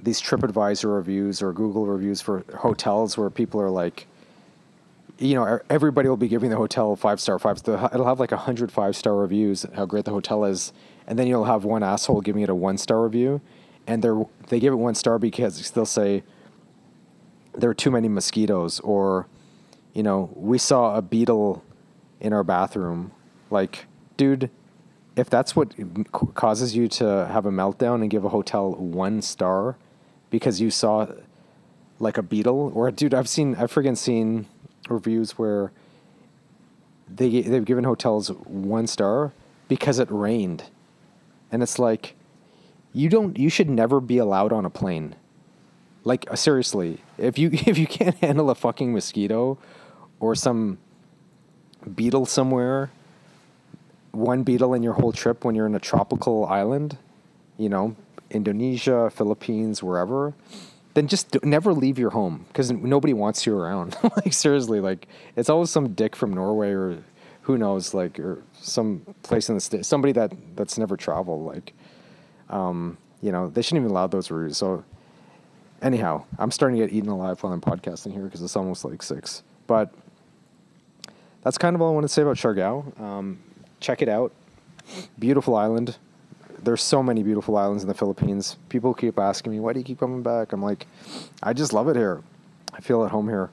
these 0.00 0.20
TripAdvisor 0.20 0.94
reviews 0.94 1.42
or 1.42 1.52
Google 1.52 1.86
reviews 1.86 2.20
for 2.20 2.44
hotels 2.54 3.16
where 3.16 3.30
people 3.30 3.60
are 3.60 3.70
like, 3.70 4.06
you 5.18 5.34
know, 5.34 5.58
everybody 5.70 6.08
will 6.08 6.16
be 6.16 6.28
giving 6.28 6.50
the 6.50 6.56
hotel 6.56 6.94
five 6.96 7.20
star, 7.20 7.38
five. 7.38 7.58
It'll 7.58 8.06
have 8.06 8.20
like 8.20 8.32
a 8.32 8.36
hundred 8.36 8.72
five 8.72 8.96
star 8.96 9.14
reviews, 9.14 9.66
how 9.74 9.86
great 9.86 10.04
the 10.04 10.10
hotel 10.10 10.44
is, 10.44 10.72
and 11.06 11.18
then 11.18 11.26
you'll 11.26 11.44
have 11.44 11.64
one 11.64 11.82
asshole 11.82 12.20
giving 12.20 12.42
it 12.42 12.48
a 12.48 12.54
one 12.54 12.78
star 12.78 13.02
review, 13.02 13.40
and 13.86 14.02
they 14.02 14.10
they 14.48 14.60
give 14.60 14.72
it 14.72 14.76
one 14.76 14.94
star 14.94 15.18
because 15.18 15.70
they'll 15.70 15.86
say 15.86 16.22
there 17.56 17.70
are 17.70 17.74
too 17.74 17.90
many 17.90 18.08
mosquitoes, 18.08 18.80
or, 18.80 19.26
you 19.96 20.02
know, 20.02 20.28
we 20.34 20.58
saw 20.58 20.94
a 20.94 21.00
beetle 21.00 21.64
in 22.20 22.34
our 22.34 22.44
bathroom. 22.44 23.12
Like, 23.50 23.86
dude, 24.18 24.50
if 25.16 25.30
that's 25.30 25.56
what 25.56 25.72
causes 26.34 26.76
you 26.76 26.86
to 26.88 27.26
have 27.32 27.46
a 27.46 27.50
meltdown 27.50 28.02
and 28.02 28.10
give 28.10 28.22
a 28.22 28.28
hotel 28.28 28.74
one 28.74 29.22
star 29.22 29.78
because 30.28 30.60
you 30.60 30.70
saw 30.70 31.06
like 31.98 32.18
a 32.18 32.22
beetle, 32.22 32.72
or 32.74 32.90
dude, 32.90 33.14
I've 33.14 33.26
seen, 33.26 33.54
I've 33.54 33.72
friggin' 33.72 33.96
seen 33.96 34.44
reviews 34.90 35.38
where 35.38 35.72
they 37.08 37.40
they've 37.40 37.64
given 37.64 37.84
hotels 37.84 38.28
one 38.28 38.86
star 38.86 39.32
because 39.66 39.98
it 39.98 40.08
rained, 40.10 40.64
and 41.50 41.62
it's 41.62 41.78
like 41.78 42.14
you 42.92 43.08
don't 43.08 43.38
you 43.38 43.48
should 43.48 43.70
never 43.70 44.00
be 44.00 44.18
allowed 44.18 44.52
on 44.52 44.66
a 44.66 44.70
plane. 44.70 45.14
Like 46.04 46.26
seriously, 46.36 47.00
if 47.16 47.38
you 47.38 47.48
if 47.52 47.78
you 47.78 47.86
can't 47.86 48.16
handle 48.16 48.50
a 48.50 48.54
fucking 48.54 48.92
mosquito 48.92 49.56
or 50.20 50.34
some 50.34 50.78
beetle 51.94 52.26
somewhere, 52.26 52.90
one 54.12 54.42
beetle 54.42 54.74
in 54.74 54.82
your 54.82 54.94
whole 54.94 55.12
trip 55.12 55.44
when 55.44 55.54
you're 55.54 55.66
in 55.66 55.74
a 55.74 55.80
tropical 55.80 56.46
island, 56.46 56.98
you 57.58 57.68
know, 57.68 57.94
Indonesia, 58.30 59.10
Philippines, 59.10 59.82
wherever, 59.82 60.34
then 60.94 61.06
just 61.06 61.42
never 61.44 61.72
leave 61.72 61.98
your 61.98 62.10
home 62.10 62.46
because 62.48 62.72
nobody 62.72 63.12
wants 63.12 63.46
you 63.46 63.56
around. 63.56 63.96
like 64.16 64.32
seriously, 64.32 64.80
like 64.80 65.06
it's 65.36 65.50
always 65.50 65.70
some 65.70 65.92
dick 65.92 66.16
from 66.16 66.32
Norway 66.32 66.70
or 66.70 66.98
who 67.42 67.56
knows, 67.58 67.94
like 67.94 68.18
or 68.18 68.42
some 68.54 69.02
place 69.22 69.48
in 69.48 69.54
the 69.54 69.60
state, 69.60 69.84
somebody 69.84 70.12
that 70.12 70.32
that's 70.56 70.78
never 70.78 70.96
traveled. 70.96 71.46
Like, 71.46 71.74
um, 72.48 72.98
you 73.22 73.30
know, 73.30 73.48
they 73.48 73.62
shouldn't 73.62 73.82
even 73.82 73.90
allow 73.90 74.06
those 74.06 74.30
reviews. 74.30 74.56
So, 74.56 74.84
anyhow, 75.82 76.24
I'm 76.38 76.50
starting 76.50 76.80
to 76.80 76.86
get 76.86 76.94
eaten 76.94 77.10
alive 77.10 77.42
while 77.42 77.52
I'm 77.52 77.60
podcasting 77.60 78.12
here 78.12 78.24
because 78.24 78.42
it's 78.42 78.56
almost 78.56 78.84
like 78.84 79.02
six. 79.02 79.42
But 79.66 79.94
that's 81.46 81.58
kind 81.58 81.76
of 81.76 81.80
all 81.80 81.90
I 81.90 81.92
want 81.92 82.02
to 82.02 82.08
say 82.08 82.22
about 82.22 82.38
Siargao. 82.38 83.00
Um, 83.00 83.38
check 83.78 84.02
it 84.02 84.08
out. 84.08 84.32
Beautiful 85.16 85.54
island 85.54 85.96
there's 86.66 86.82
so 86.82 87.00
many 87.00 87.22
beautiful 87.22 87.56
islands 87.56 87.84
in 87.84 87.88
the 87.88 87.94
Philippines. 87.94 88.56
People 88.68 88.92
keep 88.92 89.20
asking 89.20 89.52
me, 89.52 89.60
why 89.60 89.72
do 89.72 89.78
you 89.78 89.84
keep 89.84 90.00
coming 90.00 90.22
back? 90.22 90.52
I'm 90.52 90.60
like, 90.60 90.86
I 91.40 91.52
just 91.52 91.72
love 91.72 91.86
it 91.86 91.94
here. 91.94 92.24
I 92.72 92.80
feel 92.80 93.04
at 93.04 93.12
home 93.12 93.28
here. 93.28 93.50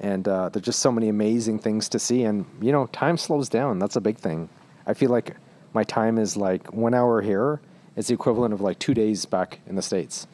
And 0.00 0.26
uh, 0.26 0.48
there's 0.48 0.64
just 0.64 0.80
so 0.80 0.90
many 0.90 1.08
amazing 1.08 1.60
things 1.60 1.88
to 1.90 2.00
see. 2.00 2.24
And, 2.24 2.44
you 2.60 2.72
know, 2.72 2.86
time 2.86 3.18
slows 3.18 3.48
down. 3.48 3.78
That's 3.78 3.94
a 3.94 4.00
big 4.00 4.16
thing. 4.16 4.48
I 4.84 4.94
feel 4.94 5.10
like 5.10 5.36
my 5.74 5.84
time 5.84 6.18
is 6.18 6.36
like 6.36 6.72
one 6.72 6.92
hour 6.92 7.22
here 7.22 7.60
is 7.94 8.08
the 8.08 8.14
equivalent 8.14 8.52
of 8.52 8.60
like 8.60 8.80
two 8.80 8.94
days 8.94 9.24
back 9.26 9.60
in 9.68 9.76
the 9.76 9.82
States. 9.82 10.26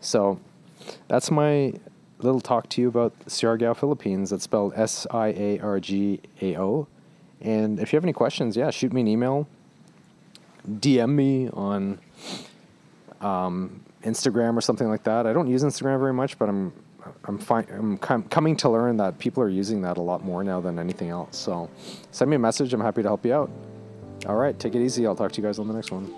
So 0.00 0.38
that's 1.08 1.28
my 1.30 1.74
little 2.22 2.40
talk 2.40 2.68
to 2.70 2.80
you 2.80 2.88
about 2.88 3.18
Siargao, 3.26 3.76
Philippines. 3.76 4.30
That's 4.30 4.44
spelled 4.44 4.72
S 4.76 5.06
I 5.10 5.28
A 5.28 5.58
R 5.60 5.80
G 5.80 6.20
A 6.40 6.56
O. 6.56 6.86
And 7.40 7.80
if 7.80 7.92
you 7.92 7.96
have 7.96 8.04
any 8.04 8.12
questions, 8.12 8.56
yeah, 8.56 8.70
shoot 8.70 8.92
me 8.92 9.00
an 9.00 9.08
email 9.08 9.46
DM 10.68 11.10
me 11.10 11.48
on 11.48 11.98
um, 13.20 13.82
Instagram 14.04 14.56
or 14.56 14.60
something 14.60 14.88
like 14.88 15.04
that. 15.04 15.26
I 15.26 15.32
don't 15.32 15.48
use 15.48 15.62
Instagram 15.62 15.98
very 15.98 16.12
much, 16.12 16.38
but 16.38 16.48
I'm 16.48 16.72
I'm 17.24 17.38
fine. 17.38 17.66
I'm 17.70 17.96
com- 17.96 18.24
coming 18.24 18.56
to 18.58 18.68
learn 18.68 18.98
that 18.98 19.18
people 19.18 19.42
are 19.42 19.48
using 19.48 19.80
that 19.82 19.96
a 19.96 20.02
lot 20.02 20.22
more 20.22 20.44
now 20.44 20.60
than 20.60 20.78
anything 20.78 21.08
else. 21.08 21.36
So 21.38 21.70
send 22.10 22.30
me 22.30 22.36
a 22.36 22.38
message. 22.38 22.74
I'm 22.74 22.80
happy 22.80 23.02
to 23.02 23.08
help 23.08 23.24
you 23.24 23.32
out. 23.32 23.50
All 24.26 24.36
right, 24.36 24.58
take 24.58 24.74
it 24.74 24.82
easy. 24.82 25.06
I'll 25.06 25.16
talk 25.16 25.32
to 25.32 25.40
you 25.40 25.46
guys 25.46 25.58
on 25.58 25.66
the 25.66 25.74
next 25.74 25.90
one. 25.90 26.14